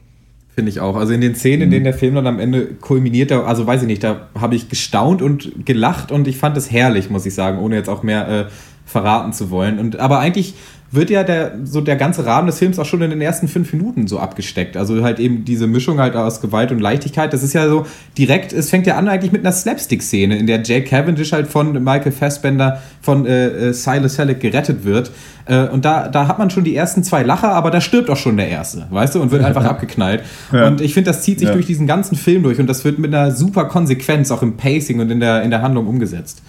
[0.57, 0.95] Finde ich auch.
[0.95, 3.83] Also in den Szenen, in denen der Film dann am Ende kulminiert, da, also weiß
[3.83, 7.35] ich nicht, da habe ich gestaunt und gelacht und ich fand es herrlich, muss ich
[7.35, 8.45] sagen, ohne jetzt auch mehr äh,
[8.83, 9.77] verraten zu wollen.
[9.77, 10.55] Und aber eigentlich
[10.97, 13.71] wird ja der, so der ganze Rahmen des Films auch schon in den ersten fünf
[13.71, 14.75] Minuten so abgesteckt.
[14.75, 17.31] Also halt eben diese Mischung halt aus Gewalt und Leichtigkeit.
[17.31, 17.85] Das ist ja so
[18.17, 21.71] direkt, es fängt ja an eigentlich mit einer Slapstick-Szene, in der Jake Cavendish halt von
[21.81, 25.11] Michael Fassbender von äh, äh, Silas Halleck gerettet wird.
[25.45, 28.17] Äh, und da, da hat man schon die ersten zwei Lacher, aber da stirbt auch
[28.17, 30.23] schon der erste, weißt du, und wird einfach abgeknallt.
[30.51, 30.67] Ja.
[30.67, 31.53] Und ich finde, das zieht sich Ja.
[31.53, 34.99] durch diesen ganzen Film durch und das wird mit einer super Konsequenz auch im Pacing
[34.99, 36.41] und in der, in der Handlung umgesetzt.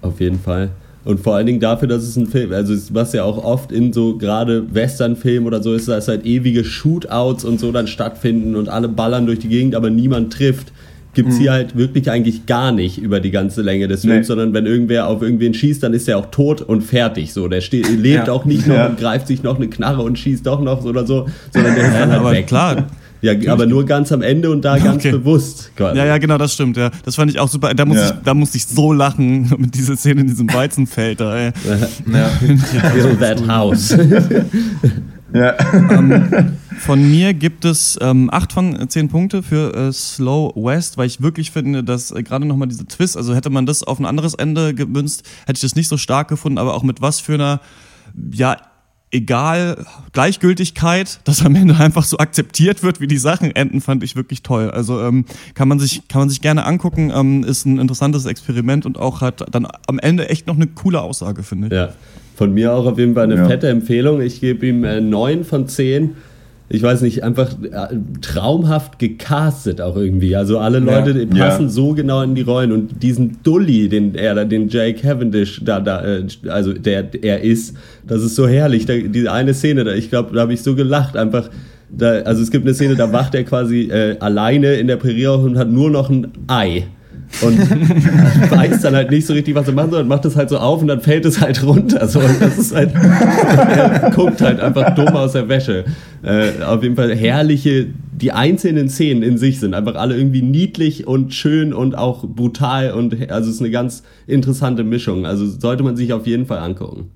[0.00, 0.70] Auf jeden Fall.
[1.06, 3.92] Und vor allen Dingen dafür, dass es ein Film, also was ja auch oft in
[3.92, 8.68] so gerade Western-Filmen oder so ist, dass halt ewige Shootouts und so dann stattfinden und
[8.68, 10.72] alle ballern durch die Gegend, aber niemand trifft.
[11.14, 14.22] Gibt es hier halt wirklich eigentlich gar nicht über die ganze Länge des Films, Nee.
[14.24, 17.32] sondern wenn irgendwer auf irgendwen schießt, dann ist er auch tot und fertig.
[17.32, 18.32] So, der steht, lebt Ja.
[18.34, 18.86] auch nicht noch Ja.
[18.88, 21.94] und greift sich noch eine Knarre und schießt doch noch oder so, sondern der ist
[21.94, 22.46] dann halt aber weg.
[22.48, 22.86] klar.
[23.22, 25.12] Ja, aber nur ganz am Ende und da ganz Okay.
[25.12, 25.70] bewusst.
[25.76, 25.98] Quasi.
[25.98, 26.76] Ja, ja, genau, das stimmt.
[26.76, 26.90] Ja.
[27.04, 27.72] Das fand ich auch super.
[27.74, 28.10] Da muss Ja.
[28.10, 31.20] ich, da musste ich so lachen mit dieser Szene in diesem Weizenfeld.
[31.20, 31.52] Da, ey.
[32.04, 33.96] Build that house.
[35.34, 35.54] Ja.
[36.78, 41.20] Von mir gibt es ähm, acht von zehn Punkte für äh, Slow West, weil ich
[41.20, 44.34] wirklich finde, dass äh, gerade nochmal diese Twist, also hätte man das auf ein anderes
[44.34, 47.60] Ende gemünzt, hätte ich das nicht so stark gefunden, aber auch mit was für einer,
[48.30, 48.56] ja,
[49.16, 54.16] egal, Gleichgültigkeit, dass am Ende einfach so akzeptiert wird, wie die Sachen enden, fand ich
[54.16, 54.70] wirklich toll.
[54.70, 55.24] Also ähm,
[55.54, 59.20] kann man sich kann man sich gerne angucken, ähm, ist ein interessantes Experiment und auch
[59.20, 61.72] hat dann am Ende echt noch eine coole Aussage, finde ich.
[61.72, 61.88] Ja,
[62.36, 63.46] von mir auch auf jeden Fall eine Ja.
[63.48, 64.20] fette Empfehlung.
[64.20, 66.10] Ich gebe ihm äh, 9 von 10.
[66.68, 70.34] ich weiß nicht, einfach äh, traumhaft gecastet auch irgendwie.
[70.34, 71.26] Also alle Leute Ja.
[71.46, 71.68] passen Ja.
[71.68, 75.78] so genau in die Rollen und diesen Dully, den er, da- den Jay Cavendish da,
[75.80, 77.76] da, äh, also der er ist,
[78.06, 78.84] das ist so herrlich.
[78.86, 81.50] Da, diese eine Szene, da, ich glaube, da habe ich so gelacht, einfach.
[81.88, 85.28] Da, also es gibt eine Szene, da wacht er quasi äh, alleine in der Prärie
[85.28, 86.82] und hat nur noch ein Ei.
[87.42, 87.58] Und
[88.50, 90.58] weiß dann halt nicht so richtig, was er machen soll und macht es halt so
[90.58, 92.06] auf und dann fällt es halt runter.
[92.08, 92.20] So.
[92.20, 95.84] Und das ist halt, er guckt halt einfach dumm aus der Wäsche.
[96.22, 101.06] Äh, auf jeden Fall herrliche, die einzelnen Szenen in sich sind einfach alle irgendwie niedlich
[101.06, 105.26] und schön und auch brutal und also es ist eine ganz interessante Mischung.
[105.26, 107.10] Also sollte man sich auf jeden Fall angucken.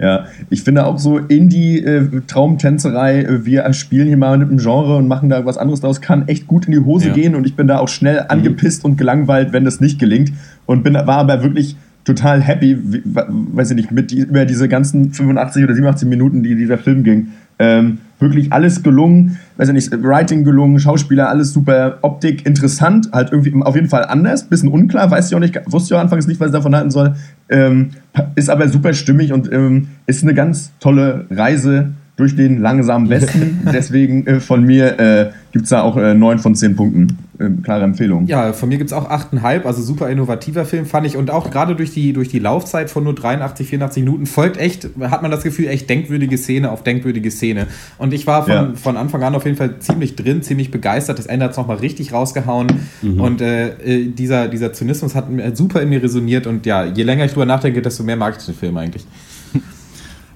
[0.00, 5.08] Ja, ich finde auch so Indie-Traumtänzerei, äh, wir spielen hier mal mit einem Genre und
[5.08, 7.14] machen da was anderes draus, kann echt gut in die Hose Ja.
[7.14, 10.32] gehen und ich bin da auch schnell angepisst und gelangweilt, wenn das nicht gelingt
[10.66, 14.68] und bin, war aber wirklich total happy, wie, weiß ich nicht, mit die, über diese
[14.68, 17.28] ganzen 85 oder 87 Minuten, die dieser Film ging.
[17.58, 23.32] Ähm, wirklich alles gelungen, weiß ich nicht, Writing gelungen, Schauspieler, alles super, Optik interessant, halt
[23.32, 26.26] irgendwie auf jeden Fall anders, bisschen unklar, weiß ich auch nicht, wusste ich auch anfangs
[26.26, 27.14] nicht, was ich davon halten soll.
[27.48, 27.90] Ähm,
[28.34, 33.62] ist aber super stimmig und ähm, ist eine ganz tolle Reise durch den langsamen Westen.
[33.72, 37.18] Deswegen äh, von mir äh, gibt es da auch äh, 9 von 10 Punkten.
[37.40, 38.26] Ähm, klare Empfehlung.
[38.26, 41.16] Ja, von mir gibt es auch 8,5, also super innovativer Film, fand ich.
[41.16, 44.90] Und auch gerade durch die, durch die Laufzeit von nur 83, 84 Minuten folgt echt,
[45.00, 47.66] hat man das Gefühl, echt denkwürdige Szene auf denkwürdige Szene.
[47.96, 48.70] Und ich war von, Ja.
[48.74, 51.18] von Anfang an auf jeden Fall ziemlich drin, ziemlich begeistert.
[51.18, 52.66] Das Ende hat es nochmal richtig rausgehauen.
[53.02, 56.46] Und äh, äh, dieser, dieser Zynismus hat mir- super in mir resoniert.
[56.46, 59.06] Und ja, je länger ich drüber nachdenke, desto mehr mag ich den Film eigentlich.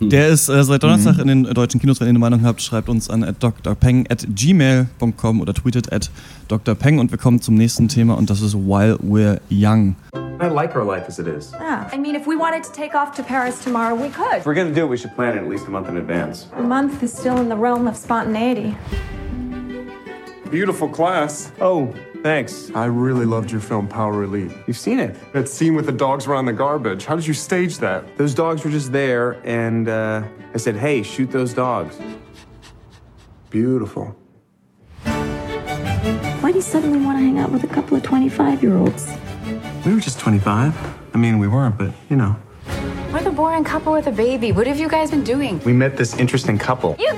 [0.00, 2.00] Der ist äh, seit Donnerstag in den deutschen Kinos.
[2.00, 6.10] Wenn ihr eine Meinung habt, schreibt uns an at drpeng at gmail.com oder tweetet at
[6.48, 9.96] drpeng und wir kommen zum nächsten Thema und das ist While We're Young.
[10.40, 11.52] I like our life as it is.
[11.52, 11.88] Yeah.
[11.92, 14.38] I mean, if we wanted to take off to Paris tomorrow, we could.
[14.38, 16.48] If we're gonna do it, we should plan it at least a month in advance.
[16.56, 18.76] A month is still in the realm of spontaneity.
[20.50, 21.52] Beautiful class.
[21.60, 22.70] Oh, thanks.
[22.74, 24.50] I really loved your film, Power Elite.
[24.66, 25.14] You've seen it?
[25.34, 27.04] That scene with the dogs around the garbage.
[27.04, 28.16] How did you stage that?
[28.16, 30.22] Those dogs were just there, and uh,
[30.54, 31.98] I said, hey, shoot those dogs.
[33.50, 34.16] Beautiful.
[35.04, 39.06] Why do you suddenly want to hang out with a couple of 25 year olds?
[39.84, 40.74] We were just 25.
[41.12, 42.36] I mean, we weren't, but you know.
[43.12, 44.50] We're the boring couple with a baby.
[44.50, 45.60] What have you guys been doing?
[45.62, 46.96] We met this interesting couple.
[46.98, 47.12] You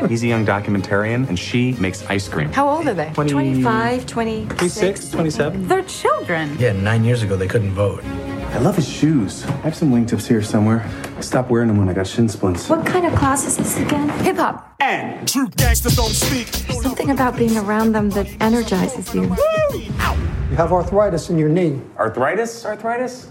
[0.00, 0.08] came!
[0.08, 2.52] He's a young documentarian, and she makes ice cream.
[2.52, 3.10] How old are they?
[3.12, 4.56] 20 25, 26.
[4.56, 5.68] 26, 27.
[5.68, 6.56] They're children.
[6.58, 8.04] Yeah, nine years ago they couldn't vote.
[8.04, 9.44] I love his shoes.
[9.44, 10.88] I have some wingtips here somewhere.
[11.16, 12.68] I stopped wearing them when I got shin splints.
[12.68, 14.08] What kind of class is this again?
[14.24, 14.74] Hip hop.
[14.80, 16.46] And true gangsters don't speak.
[16.46, 19.24] There's Something about being around them that energizes you.
[19.24, 21.80] You have arthritis in your knee.
[21.98, 22.64] Arthritis?
[22.64, 23.30] Arthritis?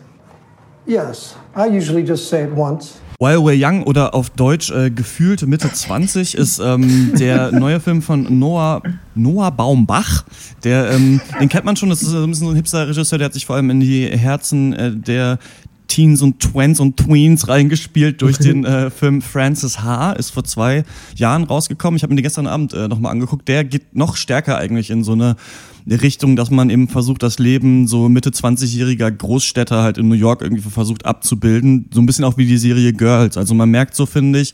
[0.86, 1.36] Yes.
[1.56, 3.02] I usually just say it once.
[3.20, 8.04] While We're Young oder auf Deutsch äh, gefühlt Mitte 20 ist ähm, der neue Film
[8.04, 8.84] von Noah,
[9.16, 10.24] Noah Baumbach.
[10.64, 13.26] Der, ähm, den kennt man schon, das ist so ein bisschen so ein Hipster-Regisseur, der
[13.26, 15.40] hat sich vor allem in die Herzen äh, der
[15.88, 20.12] Teens und Twins und Tweens reingespielt durch den äh, Film Francis H.
[20.14, 20.84] Ist vor zwei
[21.16, 21.98] Jahren rausgekommen.
[21.98, 23.48] Ich habe mir den gestern Abend äh, nochmal angeguckt.
[23.48, 25.38] Der geht noch stärker eigentlich in so eine
[25.96, 30.42] Richtung, dass man eben versucht, das Leben so Mitte 20-jähriger Großstädter halt in New York
[30.42, 31.90] irgendwie versucht abzubilden.
[31.94, 33.38] So ein bisschen auch wie die Serie Girls.
[33.38, 34.54] Also man merkt so, finde ich,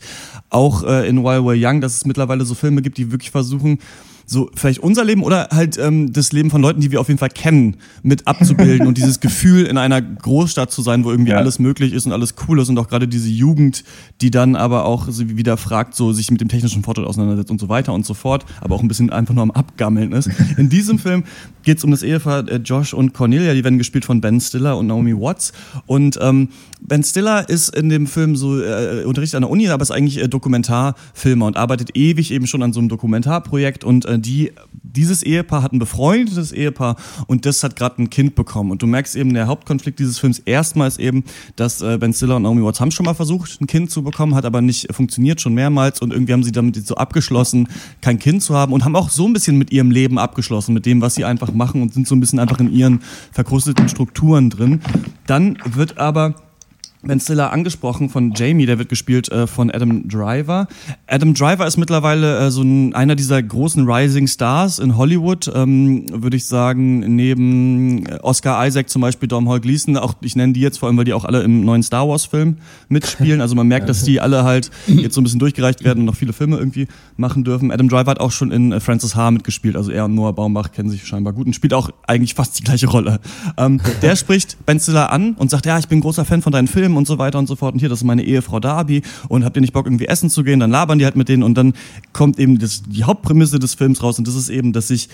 [0.50, 3.78] auch äh, in While We're Young, dass es mittlerweile so Filme gibt, die wirklich versuchen,
[4.26, 7.18] so vielleicht unser Leben oder halt ähm, das Leben von Leuten, die wir auf jeden
[7.18, 11.38] Fall kennen, mit abzubilden und dieses Gefühl in einer Großstadt zu sein, wo irgendwie Ja.
[11.38, 13.84] alles möglich ist und alles cool ist und auch gerade diese Jugend,
[14.20, 17.68] die dann aber auch wieder fragt, so sich mit dem technischen Fortschritt auseinandersetzt und so
[17.68, 20.30] weiter und so fort, aber auch ein bisschen einfach nur am Abgammeln ist.
[20.56, 21.24] In diesem Film
[21.62, 24.76] geht es um das Ehepaar äh, Josh und Cornelia, die werden gespielt von Ben Stiller
[24.78, 25.52] und Naomi Watts
[25.86, 26.48] und ähm,
[26.86, 30.18] Ben Stiller ist in dem Film so äh, unterrichtet an der Uni, aber ist eigentlich
[30.22, 35.22] äh, Dokumentarfilmer und arbeitet ewig eben schon an so einem Dokumentarprojekt und äh, die dieses
[35.22, 36.96] Ehepaar hat ein befreundetes Ehepaar
[37.26, 40.38] und das hat gerade ein Kind bekommen und du merkst eben der Hauptkonflikt dieses Films
[40.38, 41.24] erstmals eben,
[41.56, 44.34] dass äh, Ben Stiller und Naomi Watts haben schon mal versucht ein Kind zu bekommen,
[44.34, 47.68] hat aber nicht funktioniert schon mehrmals und irgendwie haben sie damit so abgeschlossen,
[48.00, 50.86] kein Kind zu haben und haben auch so ein bisschen mit ihrem Leben abgeschlossen, mit
[50.86, 53.00] dem was sie einfach machen und sind so ein bisschen einfach in ihren
[53.32, 54.80] verkrusteten Strukturen drin.
[55.26, 56.36] Dann wird aber
[57.06, 60.66] Ben Stiller angesprochen von Jamie, der wird gespielt äh, von Adam Driver.
[61.06, 66.06] Adam Driver ist mittlerweile äh, so ein, einer dieser großen Rising Stars in Hollywood, ähm,
[66.10, 70.54] würde ich sagen, neben äh, Oscar Isaac zum Beispiel, Dom Hall Gleason, auch ich nenne
[70.54, 72.56] die jetzt vor allem, weil die auch alle im neuen Star Wars Film
[72.88, 73.40] mitspielen.
[73.40, 76.16] Also man merkt, dass die alle halt jetzt so ein bisschen durchgereicht werden und noch
[76.16, 76.86] viele Filme irgendwie
[77.16, 77.70] machen dürfen.
[77.70, 79.30] Adam Driver hat auch schon in äh, Francis H.
[79.30, 82.58] mitgespielt, also er und Noah Baumbach kennen sich scheinbar gut und spielt auch eigentlich fast
[82.58, 83.20] die gleiche Rolle.
[83.58, 86.68] Ähm, der spricht Ben Stiller an und sagt, ja, ich bin großer Fan von deinen
[86.68, 87.74] Filmen daheim und so weiter und so fort.
[87.74, 90.44] Und hier, das ist meine Ehefrau Darby und habt ihr nicht Bock, irgendwie essen zu
[90.44, 90.60] gehen?
[90.60, 91.74] Dann labern die halt mit denen und dann
[92.12, 95.08] kommt eben das, die Hauptprämisse des Films raus und das ist eben, dass sich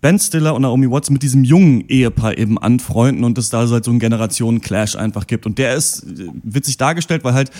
[0.00, 3.84] Ben Stiller und Naomi Watts mit diesem jungen Ehepaar eben anfreunden und es da halt
[3.84, 5.46] so einen Generationen-Clash einfach gibt.
[5.46, 7.50] Und der ist äh, witzig dargestellt, weil halt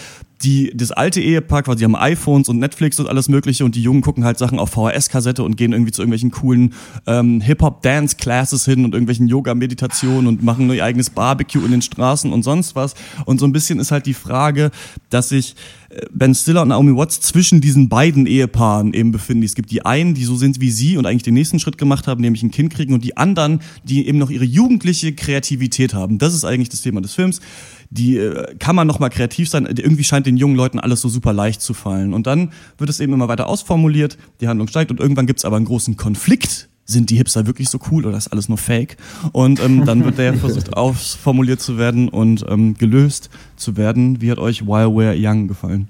[0.44, 4.02] die, das alte Ehepaar quasi haben iPhones und Netflix und alles mögliche und die Jungen
[4.02, 6.74] gucken halt Sachen auf VHS-Kassette und gehen irgendwie zu irgendwelchen coolen
[7.06, 12.42] ähm, Hip-Hop-Dance-Classes hin und irgendwelchen Yoga-Meditationen und machen ihr eigenes Barbecue in den Straßen und
[12.42, 12.94] sonst was.
[13.24, 14.70] Und so ein bisschen ist halt die Frage,
[15.08, 15.56] dass sich
[15.88, 19.44] äh, Ben Stiller und Naomi Watts zwischen diesen beiden Ehepaaren eben befinden.
[19.44, 22.06] Es gibt die einen, die so sind wie sie und eigentlich den nächsten Schritt gemacht
[22.06, 26.18] haben, nämlich ein Kind kriegen und die anderen, die eben noch ihre jugendliche Kreativität haben.
[26.18, 27.40] Das ist eigentlich das Thema des Films
[27.90, 29.66] die äh, kann man noch mal kreativ sein.
[29.66, 32.14] Irgendwie scheint den jungen Leuten alles so super leicht zu fallen.
[32.14, 35.44] Und dann wird es eben immer weiter ausformuliert, die Handlung steigt und irgendwann gibt es
[35.44, 36.68] aber einen großen Konflikt.
[36.86, 38.98] Sind die Hipster wirklich so cool oder ist alles nur Fake?
[39.32, 44.20] Und ähm, dann wird der versucht ausformuliert zu werden und ähm, gelöst zu werden.
[44.20, 45.88] Wie hat euch While We're Young gefallen?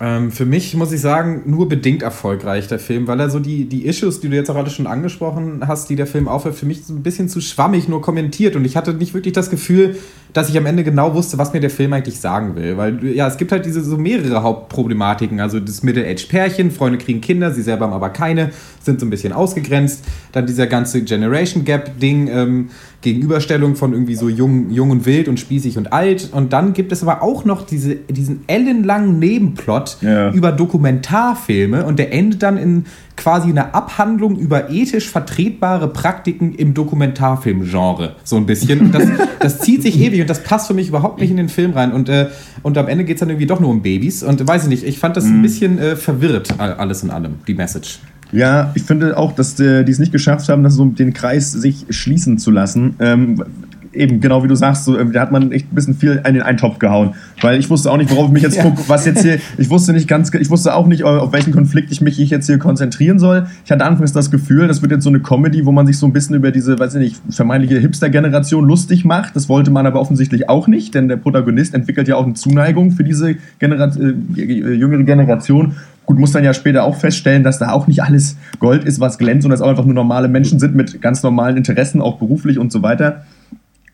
[0.00, 3.64] Ähm, für mich muss ich sagen, nur bedingt erfolgreich der Film, weil er so die,
[3.64, 6.66] die Issues, die du jetzt auch alle schon angesprochen hast, die der Film aufhört, für
[6.66, 9.96] mich so ein bisschen zu schwammig nur kommentiert und ich hatte nicht wirklich das Gefühl,
[10.32, 12.76] dass ich am Ende genau wusste, was mir der Film eigentlich sagen will.
[12.76, 15.40] Weil ja, es gibt halt diese so mehrere Hauptproblematiken.
[15.40, 19.32] Also das Middle-Age-Pärchen, Freunde kriegen Kinder, sie selber haben aber keine, sind so ein bisschen
[19.32, 20.04] ausgegrenzt.
[20.32, 25.38] Dann dieser ganze Generation Gap-Ding, ähm, Gegenüberstellung von irgendwie so jung, jung und wild und
[25.38, 26.30] spießig und alt.
[26.32, 30.32] Und dann gibt es aber auch noch diese, diesen ellenlangen Nebenplot ja.
[30.32, 36.74] über Dokumentarfilme und der endet dann in quasi eine Abhandlung über ethisch vertretbare Praktiken im
[36.74, 38.16] Dokumentarfilmgenre.
[38.24, 38.80] So ein bisschen.
[38.80, 39.04] Und das,
[39.40, 41.92] das zieht sich ewig und das passt für mich überhaupt nicht in den Film rein.
[41.92, 42.28] Und, äh,
[42.62, 44.24] und am Ende geht es dann irgendwie doch nur um Babys.
[44.24, 45.42] Und weiß ich nicht, ich fand das ein mhm.
[45.42, 48.00] bisschen äh, verwirrt, alles in allem, die Message.
[48.30, 51.86] Ja, ich finde auch, dass die es nicht geschafft haben, dass so den Kreis sich
[51.88, 52.96] schließen zu lassen.
[53.00, 53.42] Ähm,
[53.92, 56.42] eben, genau wie du sagst, so, da hat man echt ein bisschen viel in den
[56.42, 57.14] Eintopf gehauen.
[57.40, 58.72] Weil ich wusste auch nicht, worauf ich mich jetzt ja.
[58.86, 62.00] was jetzt hier, ich wusste nicht ganz, ich wusste auch nicht, auf welchen Konflikt ich
[62.00, 63.46] mich jetzt hier konzentrieren soll.
[63.64, 66.06] Ich hatte anfangs das Gefühl, das wird jetzt so eine Comedy, wo man sich so
[66.06, 69.36] ein bisschen über diese, weiß ich nicht, vermeintliche Hipster-Generation lustig macht.
[69.36, 72.90] Das wollte man aber offensichtlich auch nicht, denn der Protagonist entwickelt ja auch eine Zuneigung
[72.90, 75.74] für diese Genera äh, jüngere Generation
[76.08, 79.18] Gut, muss dann ja später auch feststellen, dass da auch nicht alles Gold ist, was
[79.18, 82.58] glänzt und dass auch einfach nur normale Menschen sind mit ganz normalen Interessen, auch beruflich
[82.58, 83.26] und so weiter.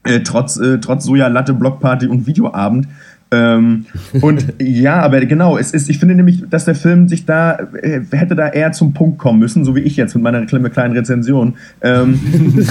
[0.04, 2.88] Äh, trotz, äh, trotz Soja, Latte, Blockparty und Videoabend.
[3.30, 3.86] Ähm,
[4.20, 8.00] und ja, aber genau, es ist, ich finde nämlich, dass der Film sich da, äh,
[8.12, 11.54] hätte da eher zum Punkt kommen müssen, so wie ich jetzt mit meiner kleinen Rezension.
[11.80, 12.20] Ähm,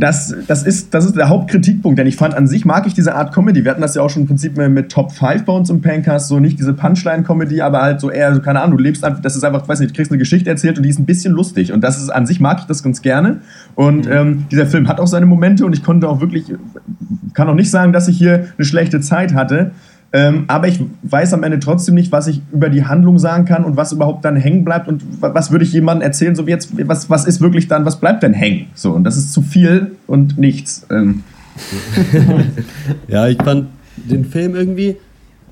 [0.00, 3.14] das, das, ist, das ist der Hauptkritikpunkt, denn ich fand an sich mag ich diese
[3.14, 3.64] Art Comedy.
[3.64, 6.28] Wir hatten das ja auch schon im Prinzip mit Top 5 bei uns im Pancast,
[6.28, 9.36] so nicht diese Punchline-Comedy, aber halt so eher, so, keine Ahnung, du lebst einfach, das
[9.36, 11.72] ist einfach, weiß nicht, du kriegst eine Geschichte erzählt und die ist ein bisschen lustig.
[11.72, 13.40] Und das ist an sich mag ich das ganz gerne.
[13.74, 14.12] Und mhm.
[14.12, 16.44] ähm, dieser Film hat auch seine Momente und ich konnte auch wirklich,
[17.34, 19.72] kann auch nicht sagen, dass ich hier eine schlechte Zeit hatte.
[20.12, 23.64] Ähm, aber ich weiß am Ende trotzdem nicht, was ich über die Handlung sagen kann
[23.64, 26.70] und was überhaupt dann hängen bleibt und was würde ich jemandem erzählen, so wie jetzt,
[26.88, 28.66] was, was ist wirklich dann, was bleibt denn hängen?
[28.74, 30.84] So, und das ist zu viel und nichts.
[30.90, 31.22] Ähm.
[33.08, 34.96] ja, ich fand den Film irgendwie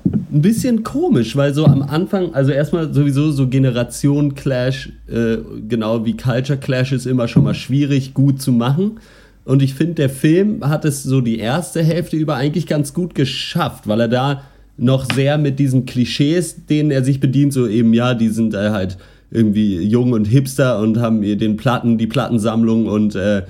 [0.05, 6.05] ein bisschen komisch, weil so am Anfang, also erstmal sowieso so Generation Clash, äh, genau
[6.05, 8.99] wie Culture Clash ist immer schon mal schwierig gut zu machen.
[9.45, 13.15] Und ich finde, der Film hat es so die erste Hälfte über eigentlich ganz gut
[13.15, 14.43] geschafft, weil er da
[14.77, 18.69] noch sehr mit diesen Klischees, denen er sich bedient, so eben, ja, die sind äh,
[18.69, 18.97] halt
[19.31, 23.43] irgendwie jung und hipster und haben den Platten, die Plattensammlung und äh,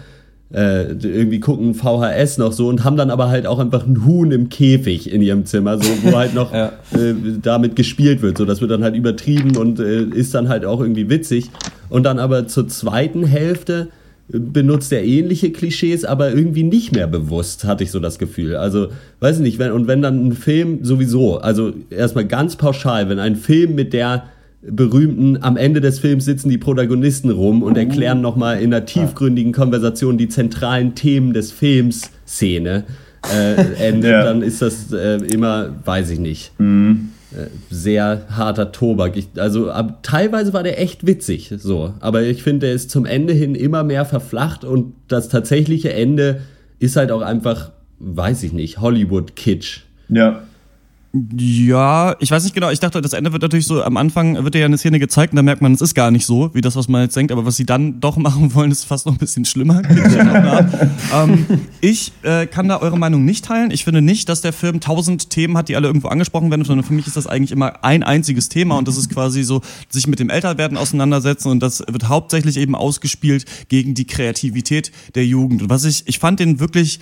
[0.52, 4.32] äh, irgendwie gucken VHS noch so und haben dann aber halt auch einfach ein Huhn
[4.32, 6.71] im Käfig in ihrem Zimmer, so wo halt noch ja.
[6.93, 8.38] äh, damit gespielt wird.
[8.38, 11.52] So, das wird dann halt übertrieben und äh, ist dann halt auch irgendwie witzig.
[11.89, 13.89] Und dann aber zur zweiten Hälfte
[14.32, 18.56] benutzt er ähnliche Klischees, aber irgendwie nicht mehr bewusst, hatte ich so das Gefühl.
[18.56, 18.89] Also,
[19.20, 23.20] weiß ich nicht, wenn, und wenn dann ein Film sowieso, also erstmal ganz pauschal, wenn
[23.20, 24.24] ein Film mit der
[24.62, 29.54] berühmten, am Ende des Films sitzen die Protagonisten rum und erklären nochmal in einer tiefgründigen
[29.54, 32.84] Konversation die zentralen Themen des Films Szene,
[33.34, 34.24] äh, endet, ja.
[34.24, 36.52] dann ist das äh, immer, weiß ich nicht.
[36.60, 37.09] Mhm
[37.69, 39.15] sehr harter Tobak.
[39.15, 41.93] Ich, also ab, teilweise war der echt witzig, so.
[41.99, 46.41] Aber ich finde, der ist zum Ende hin immer mehr verflacht und das tatsächliche Ende
[46.80, 49.82] ist halt auch einfach, weiß ich nicht, Hollywood-Kitsch.
[50.10, 50.43] Ja.
[51.12, 52.69] Ja, ich weiß nicht genau.
[52.69, 55.38] Ich dachte, das Ende wird natürlich so, am Anfang wird ja eine Szene gezeigt und
[55.38, 57.32] da merkt man, es ist gar nicht so, wie das, was man jetzt denkt.
[57.32, 59.82] Aber was sie dann doch machen wollen, ist fast noch ein bisschen schlimmer.
[61.13, 61.48] ähm,
[61.82, 63.72] ich äh, kann da eure Meinung nicht teilen.
[63.72, 66.86] Ich finde nicht, dass der Film tausend Themen hat, die alle irgendwo angesprochen werden, sondern
[66.86, 70.06] für mich ist das eigentlich immer ein einziges Thema und das ist quasi so, sich
[70.06, 75.63] mit dem Älterwerden auseinandersetzen und das wird hauptsächlich eben ausgespielt gegen die Kreativität der Jugend.
[75.63, 77.00] Und was ich, ich fand den wirklich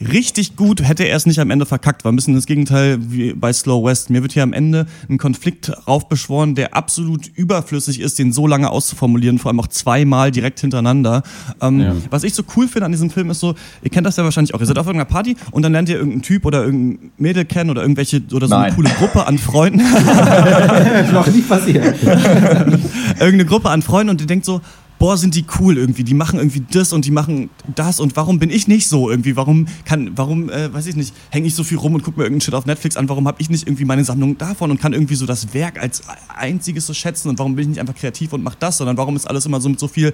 [0.00, 2.04] richtig gut, hätte er es nicht am Ende verkackt.
[2.04, 4.10] War ein bisschen das Gegenteil wie bei Slow West.
[4.10, 8.70] Mir wird hier am Ende ein Konflikt raufbeschworen, der absolut überflüssig ist, den so lange
[8.70, 11.22] auszuformulieren, vor allem auch zweimal direkt hintereinander.
[11.60, 11.94] Ähm, Ja.
[12.10, 14.54] Was ich so cool finde an diesem Film ist so, ihr kennt das ja wahrscheinlich
[14.54, 17.44] auch, ihr seid auf irgendeiner Party und dann lernt ihr irgendeinen Typ oder irgendein Mädel
[17.44, 18.74] kennen oder irgendwelche oder so eine Nein.
[18.74, 19.78] coole Gruppe an Freunden.
[21.12, 22.02] Noch nie passiert.
[22.02, 24.60] irgendeine Gruppe an Freunden und ihr denkt so,
[24.98, 28.38] boah, sind die cool irgendwie, die machen irgendwie das und die machen das und warum
[28.38, 31.64] bin ich nicht so irgendwie, warum kann, warum, äh, weiß ich nicht, hänge ich so
[31.64, 33.84] viel rum und gucke mir irgendeinen Shit auf Netflix an, warum habe ich nicht irgendwie
[33.84, 37.28] meine Sammlung davon und kann irgendwie so das Werk als einziges so schätzen?
[37.28, 39.60] Und warum bin ich nicht einfach kreativ und mach das, sondern warum ist alles immer
[39.60, 40.12] so mit so viel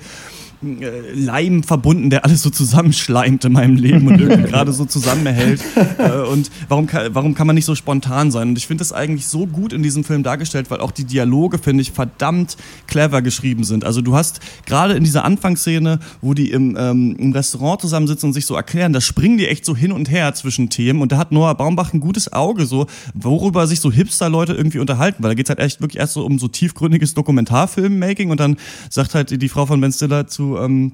[1.14, 5.60] Leim verbunden, der alles so zusammenschleimt in meinem Leben und irgendwie gerade so zusammenhält.
[5.98, 8.50] Äh, und warum kann, warum kann man nicht so spontan sein?
[8.50, 11.58] Und ich finde das eigentlich so gut in diesem Film dargestellt, weil auch die Dialoge,
[11.58, 13.84] finde ich, verdammt clever geschrieben sind.
[13.84, 18.32] Also du hast gerade in dieser Anfangsszene, wo die im, ähm, im Restaurant zusammensitzen und
[18.32, 21.02] sich so erklären, da springen die echt so hin und her zwischen Themen.
[21.02, 25.22] Und da hat Noah Baumbach ein gutes Auge, so worüber sich so Hipster-Leute irgendwie unterhalten,
[25.22, 28.56] weil da geht's halt echt wirklich erst so um so tiefgründiges Dokumentarfilmmaking und dann
[28.90, 30.92] sagt halt die, die Frau von Ben Stiller zu ähm,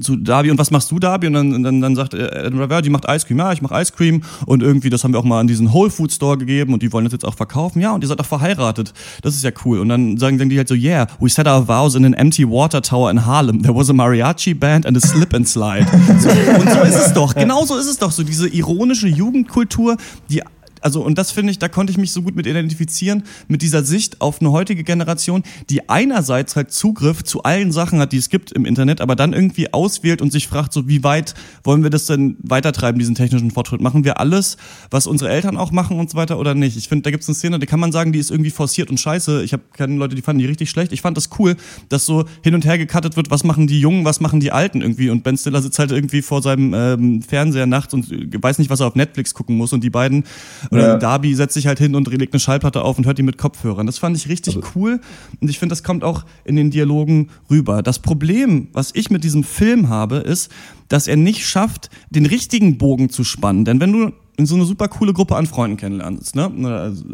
[0.00, 2.90] zu Darby und was machst du Darby und dann dann, dann sagt äh, Adam die
[2.90, 4.22] macht Ice Cream, ja ich mache Ice Cream.
[4.46, 6.92] Und irgendwie das haben wir auch mal an diesen Whole Food Store gegeben und die
[6.92, 9.80] wollen das jetzt auch verkaufen, ja und ihr seid auch verheiratet, das ist ja cool.
[9.80, 12.48] Und dann sagen dann die halt so yeah we set our vows in an empty
[12.48, 13.62] water tower in Harlem.
[13.62, 15.86] There was a mariachi band and a slip and slide.
[16.18, 17.34] So, und so ist es doch.
[17.34, 18.10] Genau so ist es doch.
[18.10, 19.96] So diese ironische Jugendkultur
[20.28, 20.42] die
[20.82, 23.84] also und das finde ich, da konnte ich mich so gut mit identifizieren, mit dieser
[23.84, 28.28] Sicht auf eine heutige Generation, die einerseits halt Zugriff zu allen Sachen hat, die es
[28.28, 31.90] gibt im Internet, aber dann irgendwie auswählt und sich fragt, so wie weit wollen wir
[31.90, 33.80] das denn weitertreiben, diesen technischen Fortschritt?
[33.80, 34.56] Machen wir alles,
[34.90, 36.76] was unsere Eltern auch machen und so weiter oder nicht?
[36.76, 38.90] Ich finde, da gibt es eine Szene, die kann man sagen, die ist irgendwie forciert
[38.90, 39.42] und scheiße.
[39.42, 40.92] Ich habe keine Leute, die fanden die richtig schlecht.
[40.92, 41.56] Ich fand das cool,
[41.88, 44.80] dass so hin und her gecuttet wird, was machen die Jungen, was machen die Alten
[44.80, 48.70] irgendwie und Ben Stiller sitzt halt irgendwie vor seinem ähm, Fernseher nachts und weiß nicht,
[48.70, 50.24] was er auf Netflix gucken muss und die beiden
[50.70, 50.96] oder Ja.
[50.96, 53.86] Darby setzt sich halt hin und legt eine Schallplatte auf und hört die mit Kopfhörern.
[53.86, 55.00] Das fand ich richtig cool
[55.40, 57.82] und ich finde, das kommt auch in den Dialogen rüber.
[57.82, 60.50] Das Problem, was ich mit diesem Film habe, ist,
[60.88, 63.64] dass er nicht schafft, den richtigen Bogen zu spannen.
[63.64, 64.12] Denn wenn du
[64.46, 66.48] so eine super coole Gruppe an Freunden kennenlernst, ne?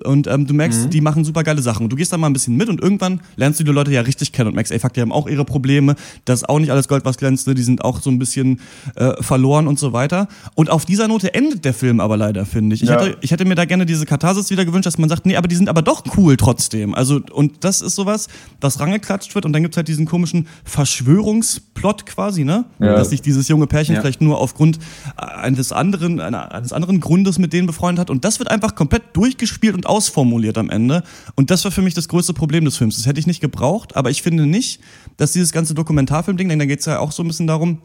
[0.05, 1.85] Und ähm, du merkst, die machen super geile Sachen.
[1.85, 4.03] Und du gehst da mal ein bisschen mit und irgendwann lernst du die Leute ja
[4.03, 5.95] richtig kennen und merkst, ey, fuck, die haben auch ihre Probleme.
[6.27, 7.47] Das ist auch nicht alles Gold, was glänzt.
[7.47, 7.55] Ne?
[7.55, 8.61] Die sind auch so ein bisschen
[8.97, 10.29] äh, verloren und so weiter.
[10.55, 12.83] Und auf dieser Note endet der Film aber leider, finde ich.
[12.83, 13.01] Ich, Ja.
[13.01, 15.49] hätte, ich hätte mir da gerne diese Katharsis wieder gewünscht, dass man sagt, nee, aber
[15.49, 16.95] die sind aber doch cool trotzdem.
[16.95, 18.29] Also, und das ist sowas,
[18.61, 22.67] was rangeklatscht wird und dann gibt's halt diesen komischen Verschwörungsplot quasi, ne?
[22.81, 22.97] Ja.
[22.97, 24.01] Dass sich dieses junge Pärchen Ja.
[24.03, 24.79] vielleicht nur aufgrund
[25.17, 28.11] eines anderen, eines anderen Grundes mit denen befreundet hat.
[28.11, 31.03] Und das wird einfach komplett durchgespielt und ausformuliert am Ende.
[31.37, 32.97] Und das war für mich das größte Problem des Films.
[32.97, 34.81] Das hätte ich nicht gebraucht, aber ich finde nicht,
[35.17, 37.83] dass dieses ganze Dokumentarfilm-Ding, denn da geht's ja auch so ein bisschen darum,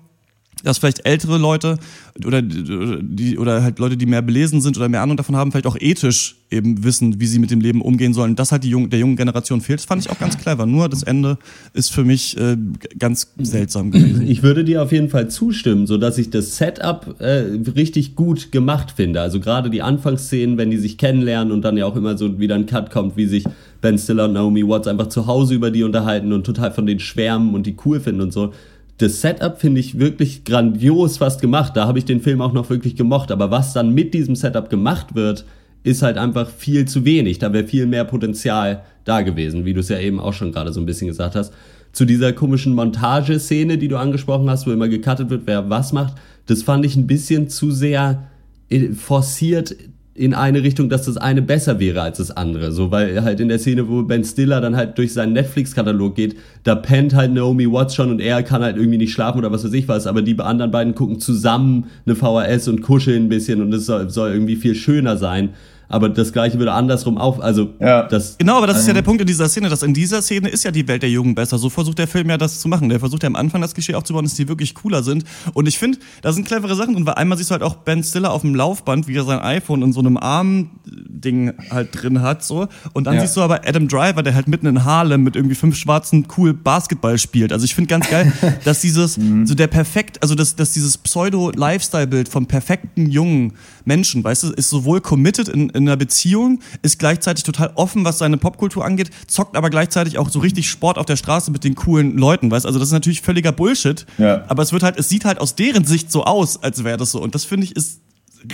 [0.63, 1.77] dass vielleicht ältere Leute
[2.25, 5.67] oder die oder halt Leute, die mehr belesen sind oder mehr Ahnung davon haben, vielleicht
[5.67, 8.35] auch ethisch eben wissen, wie sie mit dem Leben umgehen sollen.
[8.35, 9.79] Das halt die jung, der jungen Generation fehlt.
[9.79, 10.65] Das fand ich auch ganz clever.
[10.65, 11.37] Nur das Ende
[11.73, 12.57] ist für mich äh,
[12.97, 14.27] ganz seltsam gewesen.
[14.27, 17.43] Ich würde dir auf jeden Fall zustimmen, so dass ich das Setup äh,
[17.75, 19.21] richtig gut gemacht finde.
[19.21, 22.55] Also gerade die Anfangsszenen, wenn die sich kennenlernen und dann ja auch immer so wieder
[22.55, 23.43] ein Cut kommt, wie sich
[23.81, 26.99] Ben Stiller und Naomi Watts einfach zu Hause über die unterhalten und total von denen
[26.99, 28.53] schwärmen und die cool finden und so.
[28.99, 31.75] Das Setup finde ich wirklich grandios fast gemacht.
[31.75, 33.31] Da habe ich den Film auch noch wirklich gemocht.
[33.31, 35.45] Aber was dann mit diesem Setup gemacht wird,
[35.83, 37.39] ist halt einfach viel zu wenig.
[37.39, 40.73] Da wäre viel mehr Potenzial da gewesen, wie du es ja eben auch schon gerade
[40.73, 41.53] so ein bisschen gesagt hast.
[41.93, 46.15] Zu dieser komischen Montageszene, die du angesprochen hast, wo immer gecuttet wird, wer was macht,
[46.47, 48.27] das fand ich ein bisschen zu sehr
[48.69, 49.75] äh, forciert
[50.19, 52.73] in eine Richtung, dass das eine besser wäre als das andere.
[52.73, 56.35] So, weil halt in der Szene, wo Ben Stiller dann halt durch seinen Netflix-Katalog geht,
[56.65, 59.63] da pennt halt Naomi Watts schon und er kann halt irgendwie nicht schlafen oder was
[59.63, 63.61] weiß ich was, aber die anderen beiden gucken zusammen eine VHS und kuscheln ein bisschen
[63.61, 65.51] und es soll, soll irgendwie viel schöner sein.
[65.89, 68.03] Aber das gleiche würde andersrum auf, also Ja.
[68.03, 70.47] das Genau, aber das ist ja der Punkt in dieser Szene, dass in dieser Szene
[70.49, 71.57] ist ja die Welt der Jugend besser.
[71.57, 72.89] So versucht der Film ja das zu machen.
[72.89, 75.23] Der versucht ja am Anfang das Klischee aufzubauen, dass die wirklich cooler sind.
[75.53, 78.03] Und ich finde, da sind clevere Sachen drin, weil einmal siehst du halt auch Ben
[78.03, 82.43] Stiller auf dem Laufband, wie er sein iPhone in so einem Arm-Ding halt drin hat,
[82.43, 82.67] so.
[82.93, 83.21] Und dann Ja.
[83.21, 86.53] siehst du aber Adam Driver, der halt mitten in Harlem mit irgendwie fünf Schwarzen cool
[86.53, 87.51] Basketball spielt.
[87.51, 88.31] Also ich finde ganz geil,
[88.63, 93.53] dass dieses, so der perfekt, also dass, dass dieses Pseudo-Lifestyle-Bild vom perfekten jungen
[93.89, 98.19] Menschen, weißt du, ist sowohl committed in, in einer Beziehung, ist gleichzeitig total offen, was
[98.19, 101.73] seine Popkultur angeht, zockt aber gleichzeitig auch so richtig Sport auf der Straße mit den
[101.75, 102.67] coolen Leuten, weißt du?
[102.67, 104.45] Also das ist natürlich völliger Bullshit, Ja.
[104.47, 107.11] aber es wird halt, es sieht halt aus deren Sicht so aus, als wäre das
[107.11, 107.21] so.
[107.21, 107.99] Und das finde ich ist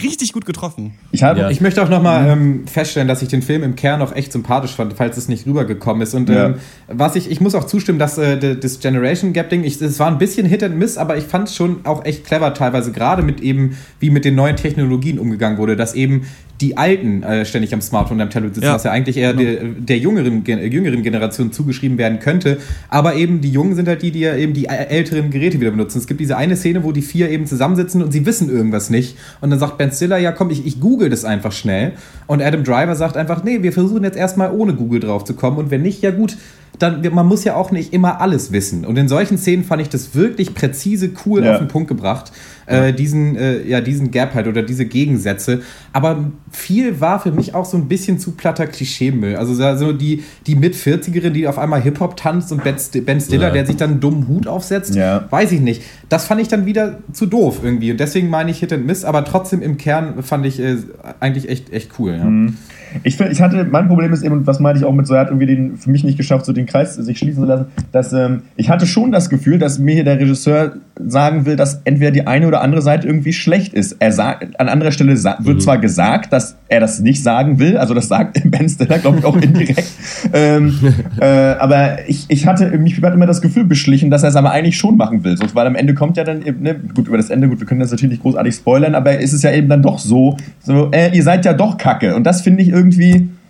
[0.02, 0.94] richtig gut getroffen.
[1.12, 1.50] Ich, habe, ja.
[1.50, 4.72] ich möchte auch nochmal ähm, feststellen, dass ich den Film im Kern auch echt sympathisch
[4.72, 6.14] fand, falls es nicht rübergekommen ist.
[6.14, 6.48] Und ja.
[6.48, 6.56] ähm,
[6.88, 10.18] was ich, ich muss auch zustimmen, dass äh, das Generation Gap Ding, es war ein
[10.18, 13.42] bisschen Hit and Miss, aber ich fand es schon auch echt clever teilweise, gerade mit
[13.42, 16.26] eben, wie mit den neuen Technologien umgegangen wurde, dass eben
[16.62, 18.76] die Alten äh, ständig am Smartphone und am Tablet sitzen, ja.
[18.76, 19.60] was ja eigentlich eher genau.
[19.60, 22.58] der, der jüngeren, jüngeren Generation zugeschrieben werden könnte.
[22.90, 25.98] Aber eben die Jungen sind halt die, die ja eben die älteren Geräte wieder benutzen.
[25.98, 29.18] Es gibt diese eine Szene, wo die vier eben zusammensitzen und sie wissen irgendwas nicht.
[29.42, 31.94] Und dann sagt Ben Stiller, ja komm, ich, ich google das einfach schnell.
[32.28, 35.58] Und Adam Driver sagt einfach, nee, wir versuchen jetzt erstmal ohne Google drauf zu kommen.
[35.58, 36.38] Und wenn nicht, ja gut,
[36.80, 38.86] dann, man muss ja auch nicht immer alles wissen.
[38.86, 41.54] Und in solchen Szenen fand ich das wirklich präzise, cool ja.
[41.54, 42.32] auf den Punkt gebracht.
[42.68, 45.62] Äh, diesen, äh, ja, diesen Gap halt oder diese Gegensätze.
[45.94, 49.36] Aber viel war für mich auch so ein bisschen zu platter Klischeemüll.
[49.36, 53.54] Also so die, die Mit-40erin, die auf einmal Hip-Hop tanzt und Ben Stiller, ja.
[53.54, 55.28] der sich dann einen dummen Hut aufsetzt, ja.
[55.30, 55.84] weiß ich nicht.
[56.10, 57.92] Das fand ich dann wieder zu doof irgendwie.
[57.92, 60.78] Und deswegen meine ich Hit and Miss, aber trotzdem im Kern fand ich äh,
[61.20, 62.14] eigentlich echt, echt cool.
[62.14, 62.24] Ja.
[62.24, 62.58] Mhm.
[63.04, 65.22] Ich, ich hatte, mein Problem ist eben, und was meinte ich auch mit so, er
[65.22, 68.14] hat irgendwie den, für mich nicht geschafft, so den Kreis sich schließen zu lassen, dass
[68.14, 70.74] ähm, ich hatte schon das Gefühl, dass mir hier der Regisseur
[71.06, 73.98] sagen will, dass entweder die eine oder andere Seite irgendwie schlecht ist.
[74.00, 75.60] Er sagt, an anderer Stelle wird mhm.
[75.60, 79.26] zwar gesagt, dass er das nicht sagen will, also das sagt Ben Stiller, glaube ich,
[79.26, 79.84] auch indirekt.
[80.34, 80.78] ähm,
[81.20, 84.52] äh, aber ich, ich hatte, mich hat immer das Gefühl beschlichen, dass er es aber
[84.52, 85.38] eigentlich schon machen will.
[85.38, 87.68] So, weil am Ende kommt ja dann eben, ne, gut, über das Ende, gut, wir
[87.68, 90.90] können das natürlich nicht großartig spoilern, aber ist es ja eben dann doch so, so
[90.92, 92.16] äh, ihr seid ja doch kacke.
[92.16, 92.85] Und das finde ich irgendwie.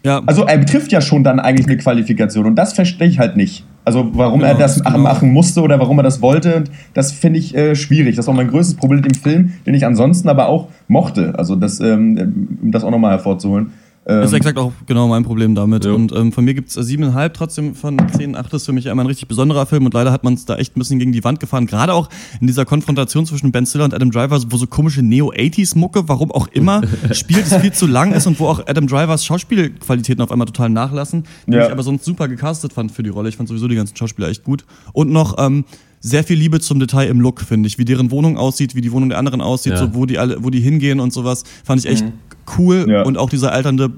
[0.03, 0.21] Ja.
[0.27, 3.65] Also er betrifft ja schon dann eigentlich eine Qualifikation und das verstehe ich halt nicht.
[3.85, 4.99] Also warum genau, er das genau.
[4.99, 6.63] machen musste oder warum er das wollte,
[6.93, 8.15] das finde ich äh, schwierig.
[8.15, 11.33] Das ist auch mein größtes Problem im Film, den ich ansonsten aber auch mochte.
[11.37, 13.71] Also das, ähm, um das auch nochmal hervorzuholen.
[14.05, 15.83] Das ist ähm, exakt auch genau mein Problem damit.
[15.83, 15.91] Ja.
[15.91, 18.35] Und ähm, von mir gibt es siebeneinhalb trotzdem von zehn.
[18.35, 20.57] Acht ist für mich immer ein richtig besonderer Film und leider hat man es da
[20.57, 21.65] echt ein bisschen gegen die Wand gefahren.
[21.65, 22.07] Gerade auch
[22.39, 26.47] in dieser Konfrontation zwischen Ben Stiller und Adam Driver, wo so komische Neo-80s-Mucke, warum auch
[26.49, 26.81] immer,
[27.13, 30.69] spielt, es viel zu lang ist und wo auch Adam Drivers Schauspielqualitäten auf einmal total
[30.69, 31.65] nachlassen, die ja.
[31.65, 33.29] ich aber sonst super gecastet fand für die Rolle.
[33.29, 34.65] Ich fand sowieso die ganzen Schauspieler echt gut.
[34.93, 35.65] Und noch ähm,
[36.05, 37.79] sehr viel Liebe zum Detail im Look, finde ich.
[37.79, 39.79] Wie deren Wohnung aussieht, wie die Wohnung der anderen aussieht, ja.
[39.79, 42.13] so wo die alle, wo die hingehen und sowas, fand ich echt mhm.
[42.57, 42.85] cool.
[42.87, 43.03] Ja.
[43.03, 43.91] Und auch dieser alternde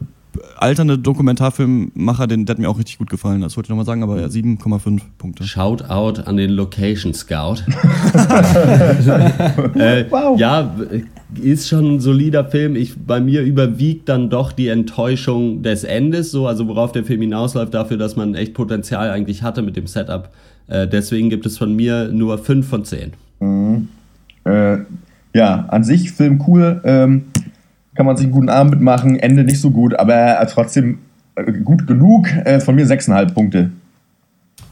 [0.56, 3.42] alternde Dokumentarfilmmacher, den, der hat mir auch richtig gut gefallen.
[3.42, 5.44] Das wollte ich nochmal sagen, aber ja, 7,5 Punkte.
[5.46, 7.64] Shout out an den Location Scout.
[9.76, 10.40] äh, wow.
[10.40, 10.76] Ja,
[11.42, 12.76] ist schon ein solider Film.
[12.76, 17.22] Ich, bei mir überwiegt dann doch die Enttäuschung des Endes, so, also worauf der Film
[17.22, 20.30] hinausläuft, dafür, dass man echt Potenzial eigentlich hatte mit dem Setup.
[20.68, 23.14] Äh, deswegen gibt es von mir nur 5 von 10.
[23.40, 23.90] Mhm.
[24.46, 24.78] Äh,
[25.34, 26.82] ja, an sich Film cool.
[26.84, 27.26] Ähm,
[27.96, 29.18] kann man sich einen guten Abend mitmachen.
[29.18, 31.00] Ende nicht so gut, aber trotzdem
[31.36, 32.28] äh, gut genug.
[32.46, 33.72] Äh, von mir 6,5 Punkte.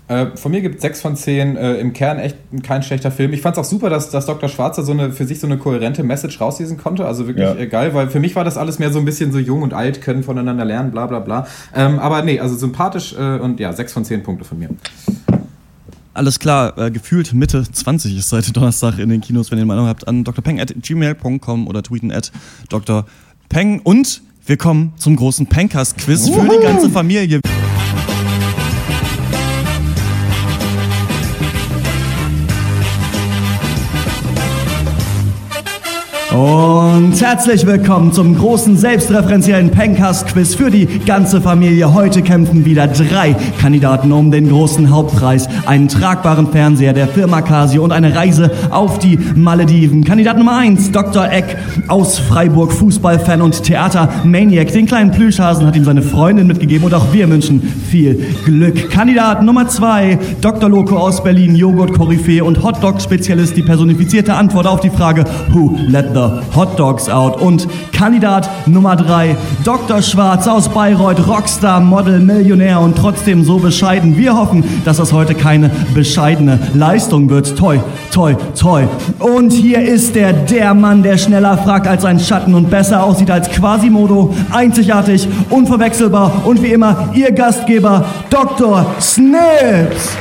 [0.08, 1.58] Äh, von mir gibt es 6 von 10.
[1.58, 3.34] Äh, Im Kern echt kein schlechter Film.
[3.34, 4.50] Ich fand es auch super, dass, dass Dr.
[4.50, 7.06] Schwarzer so eine, für sich so eine kohärente Message rauslesen konnte.
[7.06, 7.56] Also wirklich ja.
[7.56, 9.74] Äh, geil, weil für mich war das alles mehr so ein bisschen so jung und
[9.74, 11.48] alt, können voneinander lernen, bla bla bla.
[11.76, 14.70] Ähm, aber nee, also sympathisch äh, und ja, 6 von 10 Punkte von mir.
[16.16, 19.68] Alles klar, äh, gefühlt Mitte 20 ist seit Donnerstag in den Kinos, wenn ihr eine
[19.68, 22.32] Meinung habt, an drpeng at gmail.com oder tweeten at
[22.70, 23.82] drpeng.
[23.84, 27.42] Und wir kommen zum großen Pencast-Quiz für die ganze Familie.
[36.36, 41.94] Und herzlich willkommen zum großen selbstreferenziellen Pencast-Quiz für die ganze Familie.
[41.94, 47.86] Heute kämpfen wieder drei Kandidaten um den großen Hauptpreis, einen tragbaren Fernseher der Firma Casio
[47.86, 50.04] und eine Reise auf die Malediven.
[50.04, 51.32] Kandidat Nummer eins, Dr.
[51.32, 51.56] Eck
[51.88, 54.74] aus Freiburg, Fußballfan und Theater-Maniac.
[54.74, 58.90] Den kleinen Plüschhasen hat ihm seine Freundin mitgegeben und auch wir wünschen viel Glück.
[58.90, 60.70] Kandidat Nummer zwei, Dr.
[60.70, 65.24] Loco aus Berlin, Joghurt-Koryphäe und Hotdog-Spezialist, die personifizierte Antwort auf die Frage
[65.54, 66.25] Who let the
[66.56, 67.42] Hot Dogs Out.
[67.42, 70.02] Und Kandidat Nummer 3, Dr.
[70.02, 74.18] Schwarz aus Bayreuth, Rockstar, Model, Millionär und trotzdem so bescheiden.
[74.18, 77.58] Wir hoffen, dass das heute keine bescheidene Leistung wird.
[77.58, 77.80] Toi,
[78.12, 78.84] toi, toi.
[79.20, 83.32] Und hier ist der, der Mann, der schneller fragt als ein Schatten und besser aussieht
[83.32, 84.34] als Quasimodo.
[84.52, 88.86] Einzigartig, unverwechselbar und wie immer Ihr Gastgeber, Dr.
[89.00, 90.18] Snips.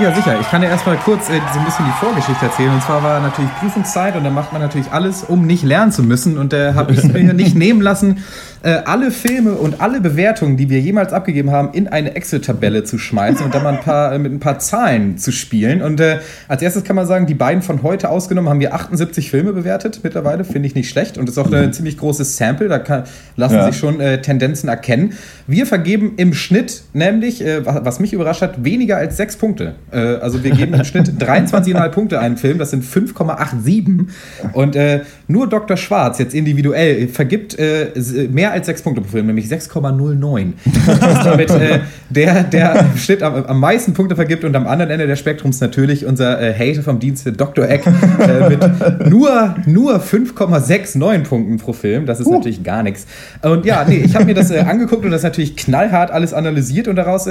[0.00, 0.38] Ja, sicher.
[0.40, 2.70] Ich kann ja erstmal kurz äh, so ein bisschen die Vorgeschichte erzählen.
[2.72, 6.02] Und zwar war natürlich Prüfungszeit und da macht man natürlich alles, um nicht lernen zu
[6.02, 6.38] müssen.
[6.38, 8.18] Und da äh, habe ich es mir nicht nehmen lassen,
[8.62, 12.98] äh, alle Filme und alle Bewertungen, die wir jemals abgegeben haben, in eine Excel-Tabelle zu
[12.98, 15.82] schmeißen und dann mal ein paar, äh, mit ein paar Zahlen zu spielen.
[15.82, 16.18] Und äh,
[16.48, 20.00] als erstes kann man sagen, die beiden von heute ausgenommen haben wir 78 Filme bewertet
[20.02, 20.44] mittlerweile.
[20.44, 21.18] Finde ich nicht schlecht.
[21.18, 22.68] Und das ist auch ein ziemlich großes Sample.
[22.68, 23.04] Da kann,
[23.36, 23.66] lassen Ja.
[23.66, 25.14] sich schon äh, Tendenzen erkennen.
[25.46, 29.74] Wir vergeben im Schnitt nämlich, äh, was mich überrascht hat, weniger als sechs Punkte.
[29.90, 32.58] Äh, also wir geben im Schnitt 23,5 Punkte einem Film.
[32.58, 34.06] Das sind 5,87.
[34.52, 35.76] Und äh, nur Dr.
[35.76, 37.92] Schwarz jetzt individuell vergibt äh,
[38.30, 40.52] mehr als sechs Punkte pro Film, nämlich 6,09.
[40.86, 41.80] Das ist damit äh,
[42.10, 45.60] der, der im Schnitt am, am meisten Punkte vergibt und am anderen Ende des Spektrums
[45.60, 47.68] natürlich unser äh, Hater vom Dienste Dr.
[47.68, 52.06] Eck äh, mit nur, nur 5,69 Punkten pro Film.
[52.06, 53.06] Das ist natürlich gar nichts.
[53.42, 56.96] Und ja, nee, ich habe mir das angeguckt und das natürlich knallhart alles analysiert und
[56.96, 57.28] daraus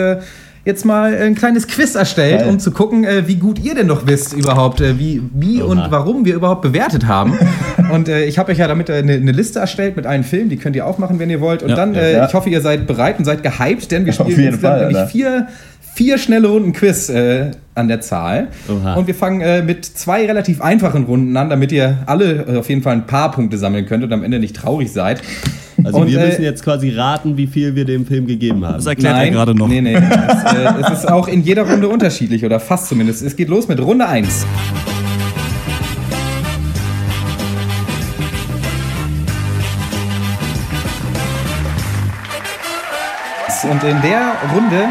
[0.67, 2.49] jetzt mal ein kleines Quiz erstellt, Geil.
[2.49, 5.81] um zu gucken, äh, wie gut ihr denn noch wisst überhaupt, äh, wie, wie und
[5.89, 7.33] warum wir überhaupt bewertet haben.
[7.91, 10.49] Und äh, ich habe euch ja damit äh, eine, eine Liste erstellt mit allen Filmen,
[10.49, 11.63] die könnt ihr aufmachen, wenn ihr wollt.
[11.63, 11.75] Und Ja.
[11.77, 12.25] dann, Ja, äh, ja.
[12.27, 15.47] ich hoffe, ihr seid bereit und seid gehypt, denn wir spielen insgesamt Fall, nämlich vier,
[15.95, 18.47] vier schnelle Runden Quiz äh, an der Zahl.
[18.67, 18.95] Oha.
[18.95, 22.67] Und wir fangen äh, mit zwei relativ einfachen Runden an, damit ihr alle äh, auf
[22.67, 25.21] jeden Fall ein paar Punkte sammeln könnt und am Ende nicht traurig seid.
[25.83, 28.75] Also Und, wir äh, müssen jetzt quasi raten, wie viel wir dem Film gegeben haben.
[28.75, 29.67] Das erklärt er gerade noch.
[29.67, 29.93] Nee, nee.
[29.93, 33.21] Es, äh, es ist auch in jeder Runde unterschiedlich oder fast zumindest.
[33.21, 34.45] Es geht los mit Runde 1.
[43.63, 44.85] Und in der Runde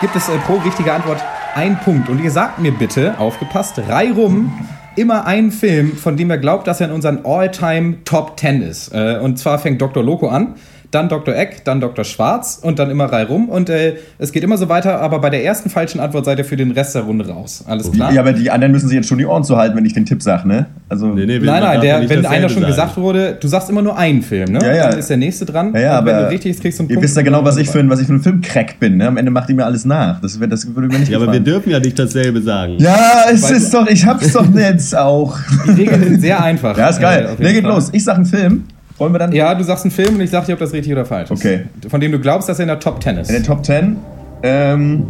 [0.00, 1.22] gibt es äh, pro richtige Antwort
[1.54, 2.08] ein Punkt.
[2.08, 4.52] Und ihr sagt mir bitte, aufgepasst, reihum
[4.96, 8.92] immer einen Film, von dem ihr glaubt, dass er in unseren All-Time Top 10 ist.
[8.92, 10.02] Äh, und zwar fängt Dr.
[10.02, 10.54] Loco an,
[10.96, 11.34] dann Dr.
[11.36, 12.04] Eck, dann Dr.
[12.04, 13.48] Schwarz und dann immer reihum.
[13.48, 16.44] Und äh, es geht immer so weiter, aber bei der ersten falschen Antwort seid ihr
[16.44, 17.64] für den Rest der Runde raus.
[17.68, 18.12] Alles klar?
[18.12, 20.06] Ja, aber die anderen müssen sich jetzt schon die Ohren zu halten, wenn ich den
[20.06, 20.66] Tipp sage, ne?
[20.88, 22.72] Also, Nee, nee, Nein, nein, der, wenn einer schon sagen.
[22.72, 24.58] gesagt wurde, du sagst immer nur einen Film, ne?
[24.62, 24.90] Ja, ja.
[24.90, 25.72] Dann ist der nächste dran.
[25.74, 27.04] Ja, ja, und wenn aber du richtig ist, kriegst du einen ihr Punkt.
[27.04, 29.08] wisst ja genau, was ich für ein, was ich für ein Filmcrack bin, ne?
[29.08, 30.20] Am Ende macht ihr mir alles nach.
[30.20, 31.44] Das, das würde mir nicht Ja, aber wir gefallen.
[31.44, 32.76] dürfen ja nicht dasselbe sagen.
[32.78, 35.36] Ja, es Weil- ist doch, ich hab's doch jetzt auch.
[35.66, 36.78] Die Regeln sind sehr einfach.
[36.78, 37.24] Ja, ist Äh, geil.
[37.26, 37.72] auf jeden Ne, geht Fall.
[37.74, 37.90] los.
[37.92, 38.64] Ich sag einen Film.
[38.98, 39.32] Wollen wir dann?
[39.32, 41.38] Ja, du sagst einen Film und ich sag dir, ob das richtig oder falsch ist.
[41.38, 41.66] Okay.
[41.88, 43.28] Von dem du glaubst, dass er in der Top 10 ist.
[43.28, 43.96] In den Top 10.
[44.42, 45.06] Ähm,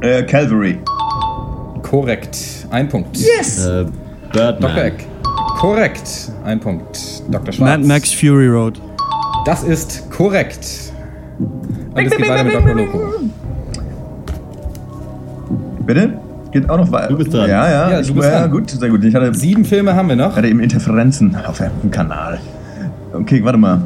[0.00, 0.78] äh, Calvary.
[1.82, 2.36] Korrekt.
[2.70, 3.16] Ein Punkt.
[3.16, 3.64] Yes!
[3.64, 3.86] Äh,
[4.32, 4.74] Birdman.
[4.74, 4.84] Dr.
[4.84, 5.04] Eck.
[5.56, 6.08] Korrekt.
[6.44, 7.22] Ein Punkt.
[7.30, 7.52] Dr.
[7.52, 7.78] Schwarz.
[7.78, 8.80] Mad Max Fury Road.
[9.44, 10.66] Das ist korrekt.
[11.38, 12.74] Und es geht weiter mit Dr.
[12.74, 13.00] Loco.
[15.86, 16.18] Bitte?
[16.50, 17.08] Geht auch noch weiter.
[17.08, 17.48] Du bist dran.
[17.48, 17.90] Ja, ja.
[17.90, 18.50] Ja, ich, du bist ja dran.
[18.50, 19.04] gut, sehr gut.
[19.04, 20.36] Ich hatte, Sieben Filme haben wir noch.
[20.36, 22.40] hatte eben Interferenzen auf dem Kanal.
[23.20, 23.80] Okay, warte mal.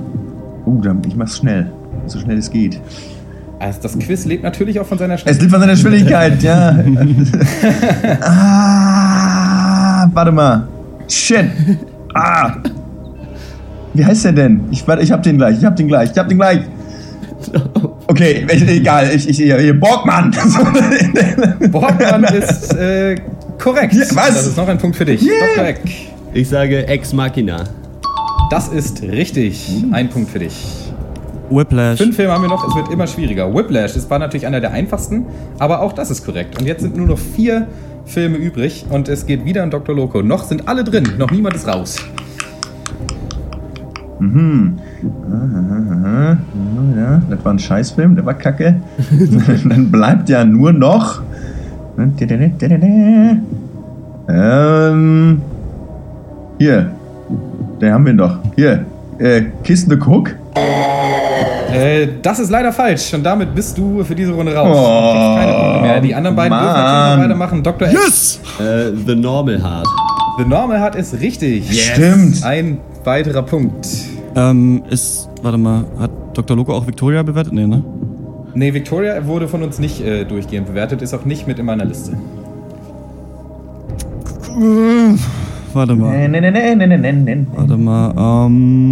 [0.66, 1.70] Uh, dann, ich mach's schnell.
[2.06, 2.80] So schnell es geht.
[3.58, 5.42] Also das Quiz lebt natürlich auch von seiner Es Schnelligkeit.
[5.42, 6.78] liegt von seiner Geschwindigkeit, ja.
[10.06, 10.68] ah, warte mal.
[11.08, 11.44] Shit.
[12.14, 12.54] Ah.
[13.92, 14.62] Wie heißt der denn?
[14.70, 16.60] Ich, warte, ich hab den gleich, ich hab den gleich, ich hab den gleich.
[18.06, 20.34] Okay, ich, egal, ich, ich, hier, Borgmann.
[21.70, 23.16] Borgmann ist äh,
[23.58, 23.94] korrekt.
[23.94, 24.28] Ja, was?
[24.28, 25.22] Das ist noch ein Punkt für dich.
[25.22, 25.32] Yeah.
[25.56, 25.66] Dr.
[25.66, 25.80] Eck.
[26.32, 27.64] Ich sage Ex Machina.
[28.50, 29.84] Das ist richtig.
[29.92, 30.92] Ein Punkt für dich.
[31.50, 31.98] Whiplash.
[31.98, 33.54] Fünf Filme haben wir noch, es wird immer schwieriger.
[33.54, 35.24] Whiplash, das war natürlich einer der einfachsten,
[35.60, 36.58] aber auch das ist korrekt.
[36.58, 37.68] Und jetzt sind nur noch vier
[38.06, 39.94] Filme übrig und es geht wieder an Dr.
[39.94, 40.22] Loco.
[40.22, 41.96] Noch sind alle drin, noch niemand ist raus.
[44.18, 44.78] Mhm.
[45.32, 46.36] Aha,
[46.96, 48.80] Ja, das war ein Scheißfilm, der war kacke.
[49.64, 51.22] Dann bleibt ja nur noch.
[54.28, 55.40] Ähm.
[56.58, 56.90] Hier.
[57.80, 58.38] Der haben wir ihn doch.
[58.56, 58.84] Hier.
[59.18, 60.34] Äh, Kiss the Cook.
[61.72, 64.68] Äh, das ist leider falsch und damit bist du für diese Runde raus.
[64.70, 66.00] Oh, Du kriegst keine Punkte mehr.
[66.00, 67.62] Die anderen beiden dürfen natürlich weitermachen.
[67.62, 67.88] Dr.
[67.88, 68.40] Yes!
[68.58, 69.86] Äh, The Normal Heart.
[70.38, 71.70] The Normal Heart ist richtig.
[71.92, 72.42] Stimmt.
[72.44, 73.86] Ein weiterer Punkt.
[74.34, 76.56] Ähm, ist, warte mal, hat Dr.
[76.56, 77.52] Loco auch Victoria bewertet?
[77.52, 77.84] Nee, ne?
[78.54, 81.84] Nee, Victoria wurde von uns nicht äh, durchgehend bewertet, ist auch nicht mit in meiner
[81.84, 82.12] Liste.
[85.72, 86.28] Warte mal.
[86.28, 87.46] Nee, nee, nee, nee, nee, nee, nee.
[87.54, 88.86] Warte mal, ähm.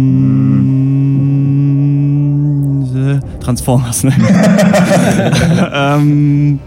[2.95, 4.11] äh, Transformers, ne?
[5.73, 6.59] ähm.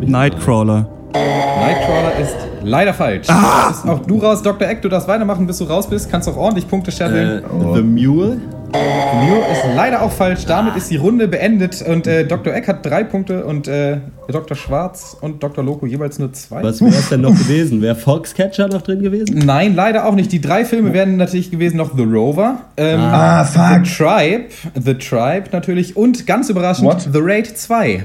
[0.00, 0.86] Ich Nightcrawler.
[1.14, 3.26] Nightcrawler ist Leider falsch.
[3.28, 3.68] Ah!
[3.68, 4.66] Bist auch du raus, Dr.
[4.66, 6.10] Eck, du darfst weitermachen, bis du raus bist.
[6.10, 7.42] Kannst auch ordentlich Punkte Äh, stellen.
[7.74, 8.40] The Mule?
[8.74, 10.44] Mio ist leider auch falsch.
[10.46, 11.82] Damit ist die Runde beendet.
[11.86, 12.52] Und äh, Dr.
[12.54, 13.98] Eck hat drei Punkte und äh,
[14.28, 14.56] Dr.
[14.56, 15.62] Schwarz und Dr.
[15.62, 16.62] Loco jeweils nur zwei.
[16.62, 17.80] Was wäre es denn noch gewesen?
[17.82, 19.38] Wäre Foxcatcher noch drin gewesen?
[19.44, 20.32] Nein, leider auch nicht.
[20.32, 23.86] Die drei Filme wären natürlich gewesen noch The Rover, ähm, Ah, fuck.
[23.86, 24.44] The Tribe,
[24.82, 27.02] The Tribe natürlich und ganz überraschend What?
[27.12, 28.04] The Raid 2.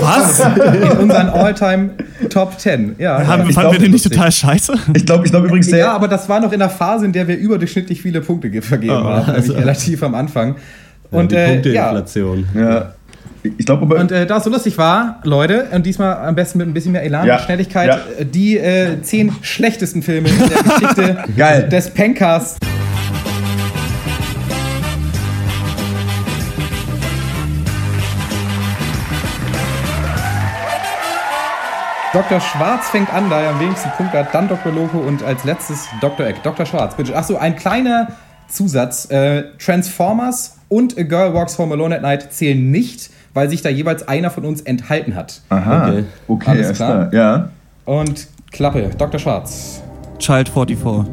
[0.00, 0.40] Was?
[0.40, 1.90] In unseren All-Time
[2.30, 2.96] Top 10.
[2.98, 4.74] Ja, Haben, fanden wir glaub, den nicht total scheiße?
[4.94, 7.12] Ich glaube ich glaub übrigens, der, ja, aber das war noch in der Phase, in
[7.12, 9.52] der wir überdurchschnittlich viele Punkte ge- vergeben Oh, haben, also.
[9.54, 10.56] relativ am Anfang.
[11.10, 12.48] Und die äh, ja, Punkteinflation.
[12.54, 12.92] ja,
[13.42, 16.66] ich glaube Und äh, da es so lustig war, Leute, und diesmal am besten mit
[16.66, 17.98] ein bisschen mehr Elan Ja, und Schnelligkeit, ja.
[18.18, 21.68] äh, die äh, zehn schlechtesten Filme in der Geschichte Geil.
[21.68, 22.58] des Pencasts.
[32.12, 32.40] Dr.
[32.40, 34.70] Schwarz fängt an, da er am wenigsten Punkte hat, dann Dr.
[34.72, 36.24] Loco und als letztes Dr.
[36.26, 36.42] Eck.
[36.44, 36.64] Dr.
[36.64, 37.16] Schwarz, bitte.
[37.16, 38.06] Achso, ein kleiner
[38.54, 39.10] Zusatz.
[39.10, 43.68] Äh, Transformers und A Girl Walks Home Alone at Night zählen nicht, weil sich da
[43.68, 45.42] jeweils einer von uns enthalten hat.
[45.50, 46.04] aha, Okay.
[46.28, 47.10] okay, Alles klar.
[47.10, 47.14] klar.
[47.14, 47.48] Ja.
[47.84, 49.20] Und Klappe, Dr.
[49.20, 49.82] Schwarz.
[50.18, 51.10] Child 44.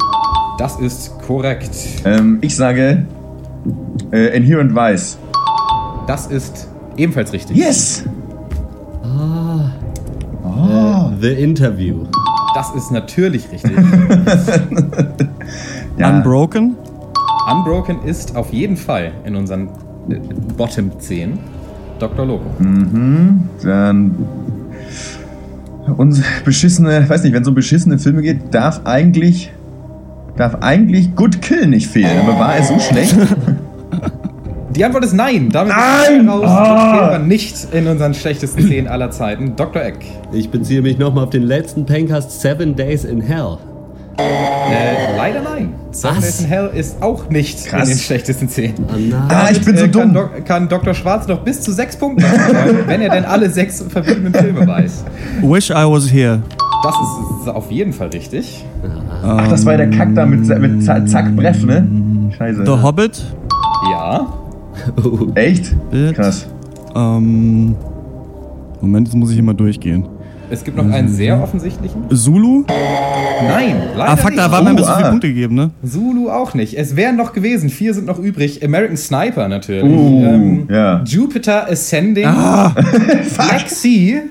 [0.58, 1.72] Das ist korrekt.
[2.06, 3.06] Ähm, ich sage
[4.12, 5.18] äh, Inherent Vice.
[6.08, 6.68] Das ist
[6.98, 7.58] ebenfalls richtig.
[7.58, 8.04] Yes!
[9.04, 12.06] Äh, The Interview.
[12.56, 13.72] Das ist natürlich richtig.
[15.98, 16.10] Ja.
[16.10, 16.76] Unbroken.
[17.50, 19.70] Unbroken ist auf jeden Fall in unseren
[20.10, 20.16] äh,
[20.58, 21.40] Bottom 10.
[22.00, 22.26] Dr.
[22.26, 22.46] Loco.
[22.60, 23.44] Mhm.
[23.64, 24.16] Dann.
[25.98, 29.52] Uns beschissene, weiß nicht, wenn es um beschissene Filme geht, darf eigentlich.
[30.38, 32.20] Darf eigentlich Good Kill nicht fehlen.
[32.22, 33.16] Aber war er so schlecht?
[34.76, 35.50] Die Antwort ist nein.
[35.50, 36.22] Damit Nein!
[36.22, 36.44] ist raus.
[36.46, 36.64] Ah!
[36.64, 39.56] Good Kill war nicht in unseren schlechtesten 10 aller Zeiten.
[39.58, 39.84] Dr.
[39.84, 39.98] Eck.
[40.32, 43.58] Ich beziehe mich nochmal auf den letzten Pencast Seven Days in Hell.
[44.72, 45.74] Äh, leider nein.
[46.40, 47.84] In Hell ist auch nicht Krass.
[47.90, 48.74] in den schlechtesten 10.
[48.78, 49.14] Oh nein.
[49.30, 50.14] Ah, ich bin so äh, kann, dumm.
[50.14, 50.94] Dok- kann Dr.
[50.94, 55.04] Schwarz noch bis zu sechs Punkte machen, wenn er denn alle sechs verbliebenen Filme weiß.
[55.42, 56.42] Wish I was here.
[56.84, 56.96] Das
[57.42, 58.66] ist auf jeden Fall richtig.
[59.24, 61.86] Ach, das war der Kack da mit, mit Zack, Zack Breff, ne?
[62.38, 62.66] Scheiße.
[62.66, 63.24] The Hobbit.
[63.92, 64.28] Ja.
[65.36, 65.76] Echt?
[65.92, 66.16] It.
[66.16, 66.48] Krass.
[66.96, 67.76] Ähm,
[68.80, 70.08] Moment, jetzt muss ich immer durchgehen.
[70.52, 72.04] Es gibt noch einen sehr offensichtlichen.
[72.14, 72.66] Zulu?
[72.68, 74.52] Nein, leider Ah, fuck, da nicht.
[74.52, 75.10] waren mir Oh, so viele ah.
[75.10, 75.72] Punkte gegeben, ne?
[75.84, 76.78] Zulu auch nicht.
[76.78, 77.70] Es wären noch gewesen.
[77.70, 78.62] Vier sind noch übrig.
[78.64, 79.84] American Sniper natürlich.
[79.98, 81.04] Uh, Ähm, ja.
[81.06, 82.26] Jupiter Ascending.
[83.38, 84.24] Black Sea.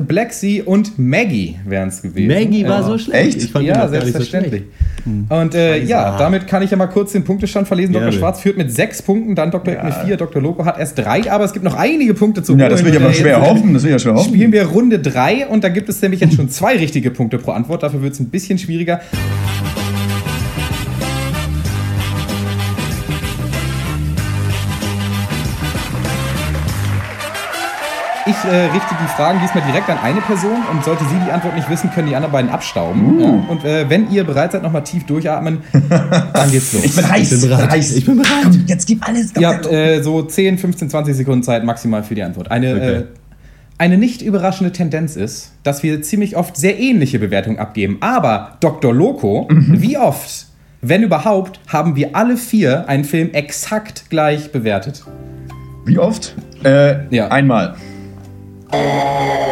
[0.00, 2.28] Black Sea und Maggie wären es gewesen.
[2.28, 3.36] Maggie war Äh, so schlecht.
[3.36, 3.44] Echt?
[3.44, 4.62] Ich fand ja, so selbstverständlich.
[4.62, 5.30] schlecht.
[5.30, 7.92] Und äh, ja, damit kann ich ja mal kurz den Punktestand verlesen.
[7.92, 8.10] Dr.
[8.12, 9.74] Schwarz führt mit sechs Punkten, dann Dr.
[9.74, 10.40] Eck mit vier, Dr.
[10.40, 13.00] Loco hat erst drei, aber es gibt noch einige Punkte zu Ja, das will ich
[13.00, 13.74] aber äh, schwer hoffen.
[13.74, 14.28] Das will ich ja schwer hoffen.
[14.34, 17.52] Spielen wir Runde drei und da gibt es nämlich jetzt schon zwei richtige Punkte pro
[17.52, 17.82] Antwort.
[17.82, 19.00] Dafür wird es ein bisschen schwieriger.
[28.26, 31.54] Ich äh, richte die Fragen diesmal direkt an eine Person und sollte sie die Antwort
[31.56, 33.18] nicht wissen, können die anderen beiden abstauben.
[33.18, 33.20] Uh.
[33.22, 35.58] Ja, und äh, wenn ihr bereit seid, nochmal tief durchatmen,
[36.32, 36.84] dann geht's los.
[36.84, 37.32] Ich bin heiß.
[37.32, 37.70] Ich bin bereit.
[37.70, 37.92] heiß.
[37.96, 38.30] Ich bin bereit.
[38.44, 39.36] Komm, jetzt gib alles.
[39.36, 42.50] Ihr habt äh, so 10, 15, 20 Sekunden Zeit maximal für die Antwort.
[42.50, 42.94] Eine, Okay.
[42.96, 43.04] äh,
[43.76, 47.98] eine nicht überraschende Tendenz ist, dass wir ziemlich oft sehr ähnliche Bewertungen abgeben.
[48.00, 48.94] Aber Dr.
[48.94, 50.46] Loco, wie oft,
[50.80, 55.04] wenn überhaupt, haben wir alle vier einen Film exakt gleich bewertet?
[55.84, 56.34] Wie oft?
[56.64, 57.28] Äh, Ja.
[57.28, 57.74] Einmal.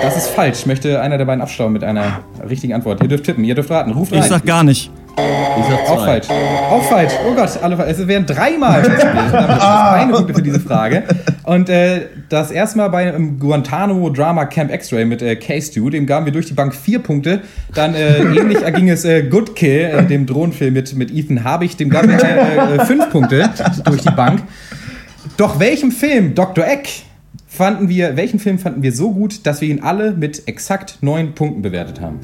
[0.03, 0.67] Das ist falsch.
[0.67, 3.03] Möchte einer der beiden abstauben mit einer richtigen Antwort.
[3.03, 3.93] Ihr dürft tippen, ihr dürft raten.
[3.93, 4.21] Ruft rein.
[4.21, 4.91] Ich sag gar nicht.
[5.17, 6.07] Ich sag Auch zwei.
[6.07, 6.27] falsch.
[6.71, 7.13] Auch falsch.
[7.29, 7.99] Oh Gott, alle falsch.
[7.99, 8.83] Es wären dreimal
[9.33, 11.05] das eine Punkte für diese Frage.
[11.45, 16.07] Und äh, das erste Mal bei einem Guantanamo Drama Camp X-Ray mit äh, K-Stu, dem
[16.07, 17.43] gaben wir durch die Bank vier Punkte.
[17.75, 21.77] Dann äh, ähnlich erging es äh, Good Kill, äh, dem Drohnenfilm mit, mit Ethan Habich,
[21.77, 23.51] dem gaben wir äh, äh, fünf Punkte
[23.85, 24.43] durch die Bank.
[25.37, 26.67] Doch welchem Film, Dr.
[26.67, 26.89] Eck,
[27.55, 31.35] fanden wir, welchen Film fanden wir so gut, dass wir ihn alle mit exakt neun
[31.35, 32.21] Punkten bewertet haben?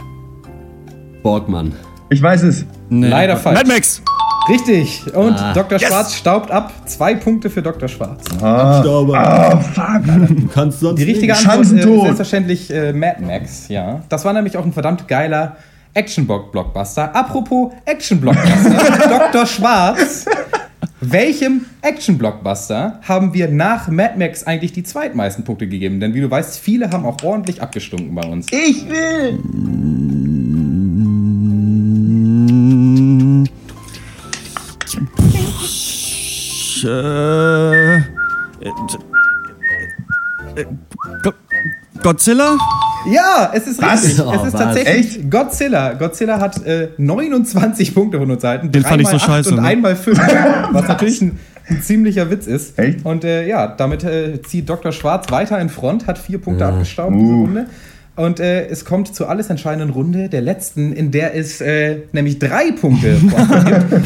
[1.22, 1.72] Borgmann.
[2.10, 2.64] Ich weiß es.
[2.88, 3.08] Nee.
[3.08, 3.58] Leider falsch.
[3.58, 4.02] Mad Max.
[4.48, 5.02] Richtig.
[5.14, 5.52] Und Ah.
[5.52, 5.78] Dr.
[5.78, 6.72] Schwarz staubt ab.
[6.86, 7.86] Zwei Punkte für Dr.
[7.88, 8.24] Schwarz.
[8.40, 9.52] Abstauber.
[9.52, 10.02] Oh, fuck.
[10.28, 11.46] Du kannst sonst Die richtige nicht.
[11.46, 14.00] Antwort äh, ist selbstverständlich äh, Mad Max, ja.
[14.08, 15.56] Das war nämlich auch ein verdammt geiler
[15.92, 17.14] Action-Blockbuster.
[17.14, 19.44] Apropos Action-Blockbuster, Dr.
[19.46, 20.24] Schwarz.
[21.01, 26.01] Welchem Action-Blockbuster haben wir nach Mad Max eigentlich die zweitmeisten Punkte gegeben?
[26.01, 28.46] Denn wie du weißt, viele haben auch ordentlich abgestunken bei uns.
[28.51, 29.38] Ich will.
[36.84, 38.03] Äh, äh,
[40.57, 40.64] äh,
[41.22, 41.32] Go-
[42.03, 42.57] Godzilla?
[43.07, 44.05] Ja, es ist Was?
[44.05, 44.24] richtig.
[44.24, 44.61] Oh, es ist was?
[44.61, 45.92] tatsächlich Godzilla.
[45.94, 48.72] Godzilla hat äh, 29 Punkte von uns Seiten.
[48.72, 49.68] Den fand ich so scheiße, Und ne?
[49.68, 50.18] einmal 5.
[50.72, 51.38] was natürlich ein,
[51.68, 52.78] ein ziemlicher Witz ist.
[52.78, 53.05] Echt?
[53.05, 54.92] Und äh, ja, damit äh, zieht Dr.
[54.92, 57.40] Schwarz weiter in Front, hat vier Punkte abgestaubt diese Uh.
[57.42, 57.66] Runde.
[58.16, 62.40] Und äh, es kommt zur alles entscheidenden Runde, der letzten, in der es äh, nämlich
[62.40, 64.05] drei Punkte gibt.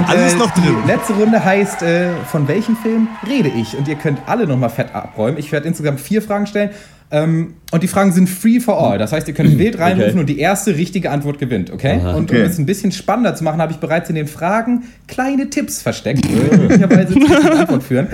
[0.00, 0.76] Und, Alles äh, noch drin.
[0.84, 3.76] Die letzte Runde heißt, äh, von welchem Film rede ich?
[3.76, 5.38] Und ihr könnt alle nochmal fett abräumen.
[5.38, 6.70] Ich werde insgesamt vier Fragen stellen.
[7.12, 8.96] Ähm, und die Fragen sind free for all.
[8.96, 10.20] Das heißt, ihr könnt wild reinrufen Okay.
[10.20, 11.98] und die erste richtige Antwort gewinnt, okay?
[12.00, 12.12] Aha.
[12.14, 12.42] Und Okay.
[12.42, 15.82] um es ein bisschen spannender zu machen, habe ich bereits in den Fragen kleine Tipps
[15.82, 18.06] versteckt, die möglicherweise zu der Antwort führen.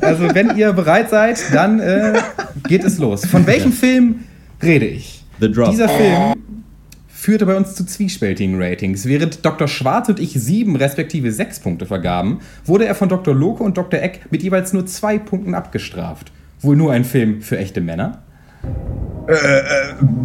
[0.00, 2.12] Also, wenn ihr bereit seid, dann äh,
[2.68, 3.26] geht es los.
[3.26, 4.20] Von welchem Film
[4.62, 5.24] rede ich?
[5.40, 5.70] The Drop.
[5.72, 6.34] Dieser Film
[7.24, 9.06] führte bei uns zu zwiespältigen Ratings.
[9.06, 9.66] Während Dr.
[9.66, 13.34] Schwarz und ich sieben respektive sechs Punkte vergaben, wurde er von Dr.
[13.34, 14.02] Loke und Dr.
[14.02, 16.32] Eck mit jeweils nur zwei Punkten abgestraft.
[16.60, 18.18] Wohl nur ein Film für echte Männer?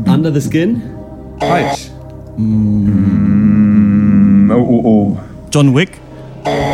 [0.07, 0.81] Under the Skin?
[1.39, 1.89] Falsch.
[2.35, 5.17] Mm, Oh, oh, oh.
[5.53, 5.91] John Wick.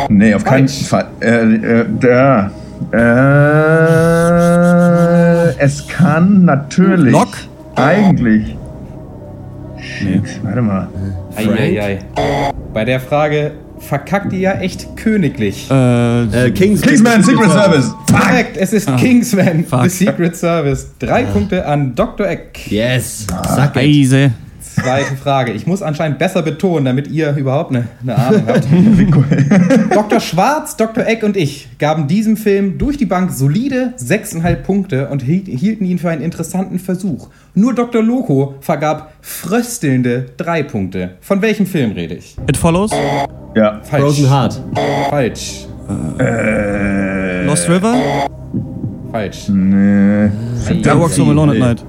[0.08, 0.88] Nee, auf keinen Falsch.
[0.88, 1.06] Fall.
[1.20, 2.50] Äh, äh, da.
[2.90, 2.96] Äh,
[5.58, 7.12] es kann natürlich.
[7.12, 7.28] Lock?
[7.76, 8.56] Eigentlich.
[9.86, 10.88] Shit, warte mal.
[11.36, 11.98] Eieiei.
[12.74, 15.68] Bei der Frage verkackt ihr ja echt königlich.
[15.70, 17.94] Äh, Äh, Kings Kingsman Secret Service.
[18.10, 19.84] Korrekt, es ist Kingsman, Fuck.
[19.84, 20.88] The Secret Service.
[20.98, 22.26] Drei Punkte an Dr.
[22.28, 22.70] Eck.
[22.70, 23.26] Yes.
[23.30, 23.76] It.
[23.76, 24.32] Eise.
[24.60, 25.52] Zweite Frage.
[25.52, 28.66] Ich muss anscheinend besser betonen, damit ihr überhaupt eine, eine Ahnung habt.
[29.94, 30.20] Dr.
[30.20, 31.06] Schwarz, Dr.
[31.06, 35.84] Eck und ich gaben diesem Film durch die Bank solide 6,5 Punkte und hielt- hielten
[35.86, 37.28] ihn für einen interessanten Versuch.
[37.58, 38.02] Nur Dr.
[38.02, 41.12] Loco vergab fröstelnde 3 Punkte.
[41.22, 42.36] Von welchem Film rede ich?
[42.46, 42.90] It Follows.
[43.54, 43.80] Ja.
[43.82, 44.04] Falsch.
[44.04, 44.60] Frozen Heart.
[45.08, 45.66] Falsch.
[46.18, 47.94] Äh, Lost River.
[49.10, 49.48] Falsch.
[49.48, 50.26] nee.
[50.26, 51.58] I Walk So Alone at.
[51.58, 51.84] Night.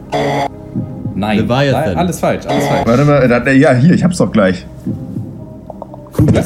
[1.16, 1.40] Nein.
[1.40, 1.98] Leviathan.
[1.98, 2.46] Alles falsch.
[2.46, 2.88] Alles falsch.
[2.88, 4.66] Warte mal, da, ja, hier, ich hab's doch gleich.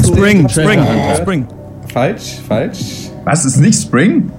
[0.03, 0.49] Spring.
[0.49, 0.79] Spring.
[1.15, 1.47] Spring.
[1.93, 2.39] Falsch.
[2.47, 3.11] Falsch.
[3.23, 4.31] Was, ist nicht Spring?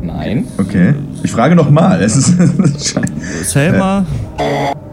[0.00, 0.46] Nein.
[0.58, 0.94] Okay.
[1.22, 2.02] Ich frage nochmal.
[2.02, 2.34] Es ist.
[3.44, 4.04] Selma.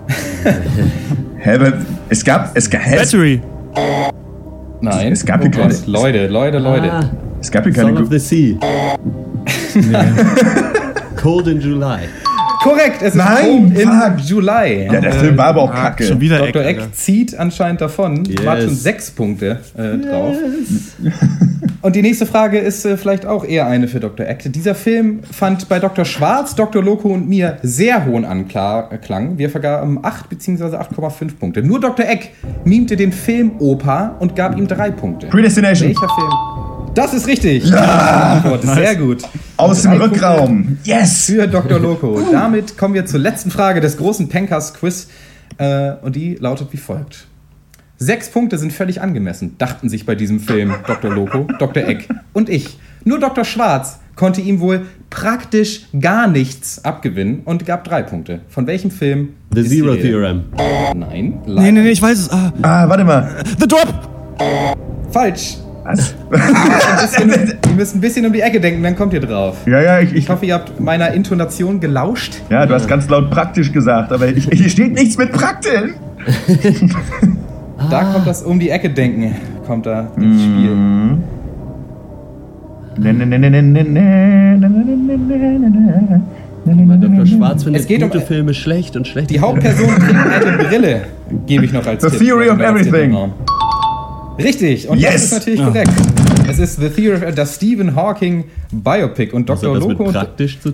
[1.38, 1.74] Hä, aber
[2.10, 2.52] es gab.
[2.56, 3.42] Es gab, Battery.
[4.82, 5.12] Nein.
[5.14, 5.76] Es gab hier oh keine-.
[5.86, 6.92] Leute, Leute, Leute.
[6.92, 8.02] Ah, es gab hier Song keine.
[8.02, 8.58] of the Sea.
[11.16, 12.02] Cold in July.
[12.62, 13.90] Korrekt, es ist Nein, in.
[14.26, 14.88] July.
[14.92, 16.06] Ja, der Film war aber auch kacke.
[16.06, 16.64] Schon wieder Dr.
[16.64, 16.78] Eck.
[16.78, 18.44] Eck zieht anscheinend davon, Yes.
[18.44, 20.36] macht schon sechs Punkte äh, drauf.
[21.84, 24.26] Und die nächste Frage ist äh, vielleicht auch eher eine für Dr.
[24.26, 24.44] Eck.
[24.54, 26.06] Dieser Film fand bei Dr.
[26.06, 26.82] Schwarz, Dr.
[26.82, 29.38] Loco und mir sehr hohen Anklang.
[29.38, 30.78] Wir vergaben 8 bzw.
[30.78, 31.62] 8,5 Punkte.
[31.62, 32.06] Nur Dr.
[32.06, 32.32] Eck
[32.64, 35.28] mimte den Film Opa und gab ihm drei Punkte.
[35.28, 35.90] Predestination.
[35.90, 36.94] Welcher Film?
[36.96, 37.66] Das ist richtig.
[37.66, 38.42] Ja!
[38.62, 39.24] Sehr gut.
[39.58, 40.78] Aus dem Drei Punkte Rückraum.
[40.86, 41.26] Yes!
[41.26, 41.80] für Dr.
[41.80, 42.22] Loco.
[42.32, 45.10] Damit kommen wir zur letzten Frage des großen Pencast-Quiz.
[45.58, 47.28] Äh, und die lautet wie folgt.
[48.06, 51.10] Sechs Punkte sind völlig angemessen, dachten sich bei diesem Film Dr.
[51.10, 51.88] Loco, Dr.
[51.88, 52.78] Eck und ich.
[53.06, 53.46] Nur Dr.
[53.46, 58.42] Schwarz konnte ihm wohl praktisch gar nichts abgewinnen und gab drei Punkte.
[58.50, 59.30] Von welchem Film?
[59.56, 59.96] The Zero?
[59.96, 60.44] Theorem.
[60.94, 61.00] Nein.
[61.00, 62.30] Nee, leider nee, nee, ich weiß es.
[62.30, 63.30] Ah, Ah, warte mal.
[63.58, 63.88] The Drop.
[65.12, 65.60] Falsch.
[65.86, 66.14] Was?
[67.70, 69.56] Ihr müsst ein bisschen um die Ecke denken, dann kommt ihr drauf.
[69.66, 72.42] Ja, ja, ich, ich, Ich hoffe, ihr habt meiner Intonation gelauscht.
[72.50, 75.92] ja, du hast ganz laut praktisch gesagt, aber ich, hier steht nichts mit praktisch.
[77.84, 77.88] Ah.
[77.90, 80.76] Da kommt das um die Ecke denken, kommt da ins Spiel.
[80.76, 81.24] Mhm.
[86.66, 87.26] Dr.
[87.26, 89.30] Schwarz findet es geht gute um, Filme schlecht und schlecht.
[89.30, 91.02] Die Hauptperson trägt eine Brille,
[91.46, 92.20] gebe ich noch als The Tipp.
[92.20, 93.34] Theory of Everything.
[94.38, 95.14] Richtig, und yes.
[95.14, 95.68] das ist natürlich ja.
[95.68, 95.92] korrekt.
[96.50, 99.78] Es ist The Theory of das Stephen Hawking Biopic und Dr.
[99.78, 100.16] Loco und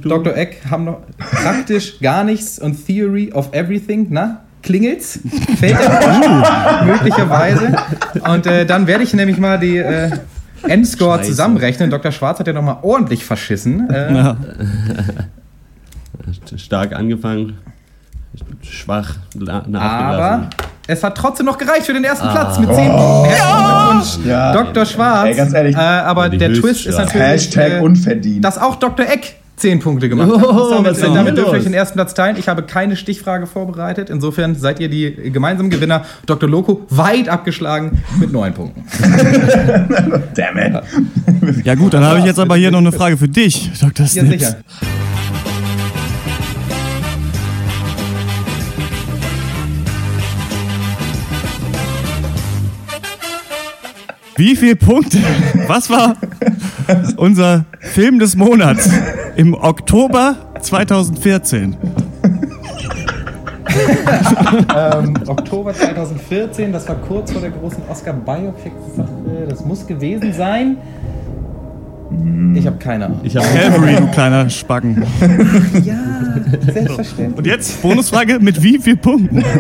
[0.05, 0.35] Dr.
[0.35, 4.41] Eck haben noch praktisch gar nichts und Theory of Everything, na?
[4.61, 5.19] Klingelt's?
[5.59, 7.75] Fällt der Möglicherweise.
[8.27, 10.09] Und äh, dann werde ich nämlich mal die äh,
[10.67, 11.29] Endscore Scheiße.
[11.29, 11.89] zusammenrechnen.
[11.89, 12.11] Dr.
[12.11, 13.89] Schwarz hat ja nochmal ordentlich verschissen.
[13.89, 14.37] Äh, Ja.
[16.57, 17.57] Stark angefangen,
[18.61, 20.47] schwach na- Aber nachgelassen.
[20.87, 23.25] es hat trotzdem noch gereicht für den ersten Platz mit 10 Punkten.
[23.25, 24.53] Herzlichen Glückwunsch, Ja.
[24.53, 24.85] Dr.
[24.85, 25.27] Schwarz.
[25.29, 25.75] Ey, ganz ehrlich.
[25.75, 28.43] Äh, aber der Twist ist natürlich, Hashtag äh, unverdient.
[28.45, 29.07] dass auch Dr.
[29.07, 30.29] Eck 10 Punkte gemacht.
[30.31, 32.37] Oh, damit was damit dürft ihr euch den ersten Platz teilen.
[32.37, 34.09] Ich habe keine Stichfrage vorbereitet.
[34.09, 36.05] Insofern seid ihr die gemeinsamen Gewinner.
[36.25, 36.49] Dr.
[36.49, 38.85] Loco weit abgeschlagen mit 9 Punkten.
[40.35, 41.65] Damn it.
[41.65, 44.05] ja gut, dann habe ich jetzt aber hier noch eine Frage für dich, Dr.
[44.05, 44.31] Ja, Snips.
[44.31, 44.57] sicher.
[54.39, 55.17] Wie viele Punkte?
[55.67, 56.15] Was war
[57.17, 58.89] unser Film des Monats
[59.35, 61.75] im Oktober 2014?
[64.73, 69.45] ähm, Oktober 2014, das war kurz vor der großen Oscar Biopic-Sache.
[69.49, 70.77] Das muss gewesen sein.
[72.55, 73.19] Ich habe keine Ahnung.
[73.23, 75.03] Ich habe Calvary, du kleiner Spacken.
[75.83, 75.97] ja,
[76.71, 77.37] selbstverständlich.
[77.37, 79.43] Und jetzt Bonusfrage: Mit wie viel Punkten?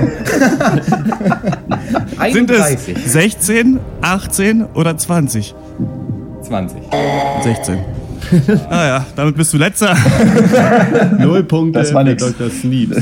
[2.31, 2.97] Sind es 31.
[3.05, 5.55] 16, 18 oder 20?
[6.43, 6.77] 20.
[7.43, 7.77] 16.
[8.69, 9.95] Ah ja, damit bist du letzter.
[11.19, 12.21] Null Punkte Das war nix.
[12.23, 12.49] Dr.
[12.49, 12.97] Sneeps.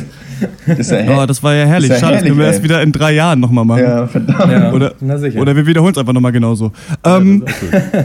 [0.68, 1.90] Das ist ja Oh, das war ja herrlich.
[1.90, 2.64] Ja Schade, das können wir herrlich, erst ey.
[2.66, 3.82] wieder in drei Jahren nochmal machen.
[3.84, 4.52] Ja, verdammt.
[4.52, 5.42] Ja, Oder, na sicher.
[5.42, 6.72] oder wir wiederholen es einfach nochmal genauso.
[7.04, 7.44] Ähm,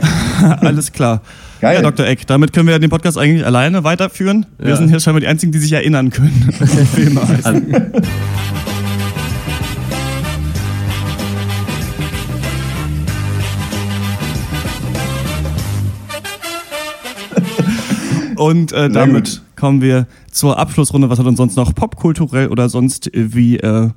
[0.60, 1.20] alles klar.
[1.60, 1.76] Geil.
[1.76, 2.06] Ja, Dr.
[2.06, 4.46] Eck, damit können wir den Podcast eigentlich alleine weiterführen.
[4.58, 6.50] Wir sind hier scheinbar die Einzigen, die sich erinnern können,
[6.94, 7.74] Filme heißen.
[18.36, 21.10] Und äh, damit kommen wir zur Abschlussrunde.
[21.10, 23.90] Was hat uns sonst noch popkulturell oder sonst wie äh,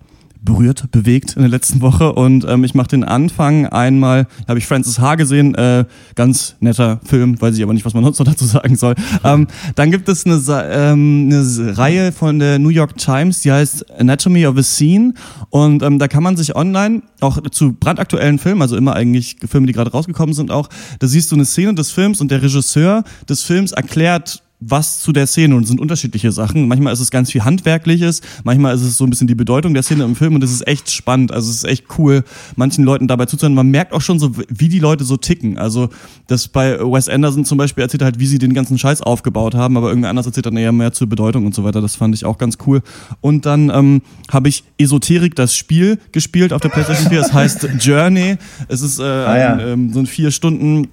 [0.46, 2.14] berührt, bewegt in der letzten Woche?
[2.14, 5.16] Und ähm, ich mache den Anfang einmal, habe ich Francis H.
[5.16, 5.86] gesehen, äh,
[6.16, 8.96] ganz netter Film, weiß ich aber nicht, was man sonst noch dazu sagen soll.
[9.24, 10.40] Ähm, dann gibt es eine,
[10.70, 15.14] ähm, eine Reihe von der New York Times, die heißt Anatomy of a Scene.
[15.50, 19.66] Und ähm, da kann man sich online auch zu brandaktuellen Filmen, also immer eigentlich Filme,
[19.66, 20.70] die gerade rausgekommen sind, auch,
[21.00, 25.12] da siehst du eine Szene des Films und der Regisseur des Films erklärt was zu
[25.12, 26.68] der Szene und es sind unterschiedliche Sachen.
[26.68, 29.84] Manchmal ist es ganz viel Handwerkliches, manchmal ist es so ein bisschen die Bedeutung der
[29.84, 31.32] Szene im Film und es ist echt spannend.
[31.32, 32.24] Also es ist echt cool,
[32.56, 33.54] manchen Leuten dabei zuzuhören.
[33.56, 35.58] Man merkt auch schon so, wie die Leute so ticken.
[35.58, 35.90] Also
[36.28, 39.56] das bei Wes Anderson zum Beispiel erzählt er halt, wie sie den ganzen Scheiß aufgebaut
[39.56, 41.82] haben, aber irgendwer anders erzählt dann eher mehr zur Bedeutung und so weiter.
[41.82, 42.82] Das fand ich auch ganz cool.
[43.22, 44.02] Und dann ähm,
[44.32, 47.20] habe ich Esoterik, das Spiel, gespielt auf der PlayStation 4.
[47.20, 48.38] Es heißt Journey.
[48.68, 49.54] Es ist äh, Ah, ja.
[49.54, 50.88] ein, ähm, so ein vier Stunden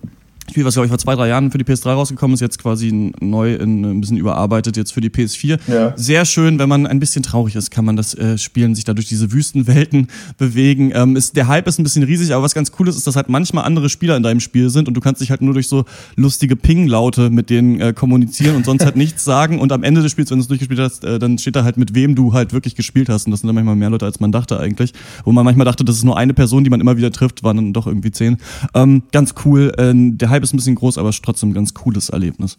[0.51, 3.13] Spiel, was glaube ich vor zwei, drei Jahren für die PS3 rausgekommen ist, jetzt quasi
[3.21, 5.59] neu in, ein bisschen überarbeitet jetzt für die PS4.
[5.67, 5.93] Ja.
[5.97, 8.93] Sehr schön, wenn man ein bisschen traurig ist, kann man das äh, spielen, sich da
[8.93, 10.93] durch diese Wüstenwelten bewegen.
[10.95, 13.17] Ähm, ist, der Hype ist ein bisschen riesig, aber was ganz cool ist, ist, dass
[13.17, 15.69] halt manchmal andere Spieler in deinem Spiel sind und du kannst dich halt nur durch
[15.69, 15.85] so
[16.17, 20.11] lustige Ping-Laute mit denen äh, kommunizieren und sonst halt nichts sagen und am Ende des
[20.11, 22.53] Spiels, wenn du es durchgespielt hast, äh, dann steht da halt, mit wem du halt
[22.53, 24.93] wirklich gespielt hast und das sind dann manchmal mehr Leute, als man dachte eigentlich.
[25.25, 27.57] Wo man manchmal dachte, das ist nur eine Person, die man immer wieder trifft, waren
[27.57, 28.39] dann doch irgendwie zehn.
[28.75, 31.75] Ähm, ganz cool, äh, der Hype ist ein bisschen groß, aber ist trotzdem ein ganz
[31.75, 32.59] cooles Erlebnis.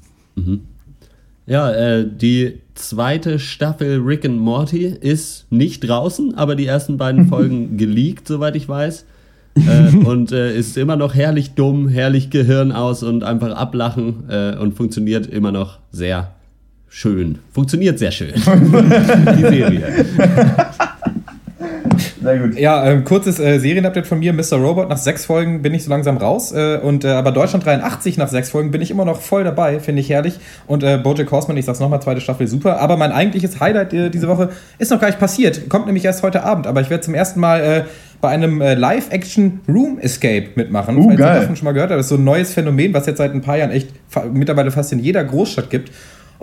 [1.45, 7.27] Ja, äh, die zweite Staffel Rick and Morty ist nicht draußen, aber die ersten beiden
[7.29, 9.05] Folgen geleakt, soweit ich weiß.
[9.55, 14.55] äh, und äh, ist immer noch herrlich dumm, herrlich Gehirn aus und einfach ablachen äh,
[14.57, 16.33] und funktioniert immer noch sehr
[16.89, 17.39] schön.
[17.51, 18.33] Funktioniert sehr schön.
[18.35, 20.05] die Serie.
[22.23, 22.57] Sehr gut.
[22.57, 24.33] Ja, ähm, kurzes äh, Serienupdate von mir.
[24.33, 24.55] Mr.
[24.57, 26.51] Robot, nach sechs Folgen bin ich so langsam raus.
[26.51, 29.79] Äh, und, äh, aber Deutschland 83 nach sechs Folgen bin ich immer noch voll dabei.
[29.79, 30.39] Finde ich herrlich.
[30.65, 32.79] Und äh, Bojack Horseman, ich sag's nochmal, zweite Staffel super.
[32.79, 35.69] Aber mein eigentliches Highlight äh, diese Woche ist noch gar nicht passiert.
[35.69, 36.65] Kommt nämlich erst heute Abend.
[36.65, 37.83] Aber ich werde zum ersten Mal äh,
[38.21, 40.95] bei einem äh, Live-Action Room Escape mitmachen.
[40.97, 41.39] Uh, Falls ihr geil.
[41.41, 41.99] davon schon mal gehört habt.
[41.99, 44.71] Das ist so ein neues Phänomen, was jetzt seit ein paar Jahren echt fa mittlerweile
[44.71, 45.91] fast in jeder Großstadt gibt.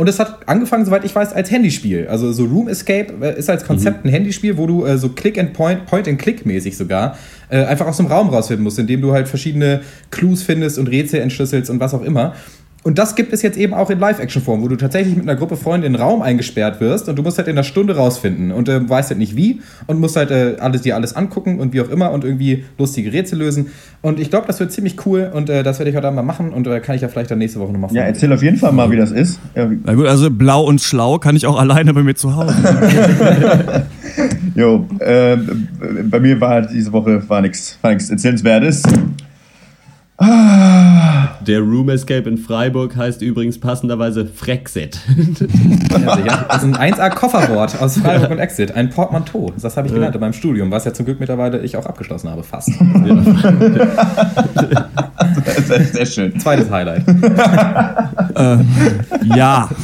[0.00, 2.06] Und es hat angefangen, soweit ich weiß, als Handyspiel.
[2.08, 5.38] Also so Room Escape äh, ist als Konzept ein Handyspiel, wo du äh, so Click
[5.38, 7.18] and Point, Point and Click mäßig sogar
[7.50, 11.20] äh, einfach aus dem Raum rausfinden musst, indem du halt verschiedene Clues findest und Rätsel
[11.20, 12.34] entschlüsselst und was auch immer.
[12.82, 15.56] Und das gibt es jetzt eben auch in Live-Action-Form, wo du tatsächlich mit einer Gruppe
[15.56, 18.68] Freunde in einen Raum eingesperrt wirst und du musst halt in einer Stunde rausfinden und
[18.68, 21.82] äh, weißt halt nicht wie und musst halt äh, alles, dir alles angucken und wie
[21.82, 23.66] auch immer und irgendwie lustige Rätsel lösen.
[24.00, 26.22] Und ich glaube, das wird ziemlich cool und äh, das werde ich heute Abend mal
[26.22, 28.56] machen und äh, kann ich ja vielleicht dann nächste Woche nochmal Ja, erzähl auf jeden
[28.56, 29.38] Fall mal, wie das ist.
[29.54, 32.54] Na gut, also blau und schlau kann ich auch alleine bei mir zu Hause.
[34.54, 35.36] Jo, äh,
[36.10, 38.82] bei mir war halt diese Woche war nichts war nix Erzählenswertes.
[40.22, 45.00] Ah, Der Room Escape in Freiburg heißt übrigens passenderweise Frexit.
[46.26, 48.72] Ja, ist ein 1A-Kofferwort aus Freiburg und Exit.
[48.72, 49.50] Ein Portmanteau.
[49.60, 52.28] Das habe ich gelernt in meinem Studium, was ja zum Glück mittlerweile ich auch abgeschlossen
[52.30, 52.42] habe.
[52.42, 52.68] Fast.
[55.66, 56.38] sehr, sehr schön.
[56.38, 57.08] Zweites Highlight.
[58.34, 58.58] äh,
[59.36, 59.68] ja.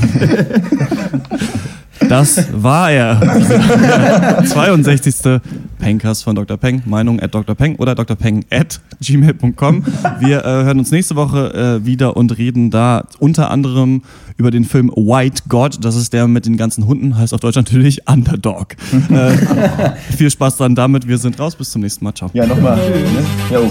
[2.09, 3.21] Das war er.
[4.47, 5.41] 62.
[5.79, 6.57] Pencast von Dr.
[6.57, 6.83] Peng.
[6.87, 7.55] Meinung at Dr.
[7.55, 9.85] Peng oder drpeng at gmail.com.
[10.21, 14.03] Wir äh, hören uns nächste Woche äh, wieder und reden da unter anderem
[14.37, 15.85] über den Film White God.
[15.85, 18.77] Das ist der mit den ganzen Hunden, heißt auf Deutsch natürlich Underdog.
[19.11, 19.31] äh,
[20.17, 21.07] viel Spaß dann damit.
[21.09, 21.57] Wir sind raus.
[21.57, 22.15] Bis zum nächsten Mal.
[22.15, 22.31] Ciao.
[22.35, 22.77] Ja, nochmal.
[22.77, 23.25] Ne?
[23.51, 23.71] Jo.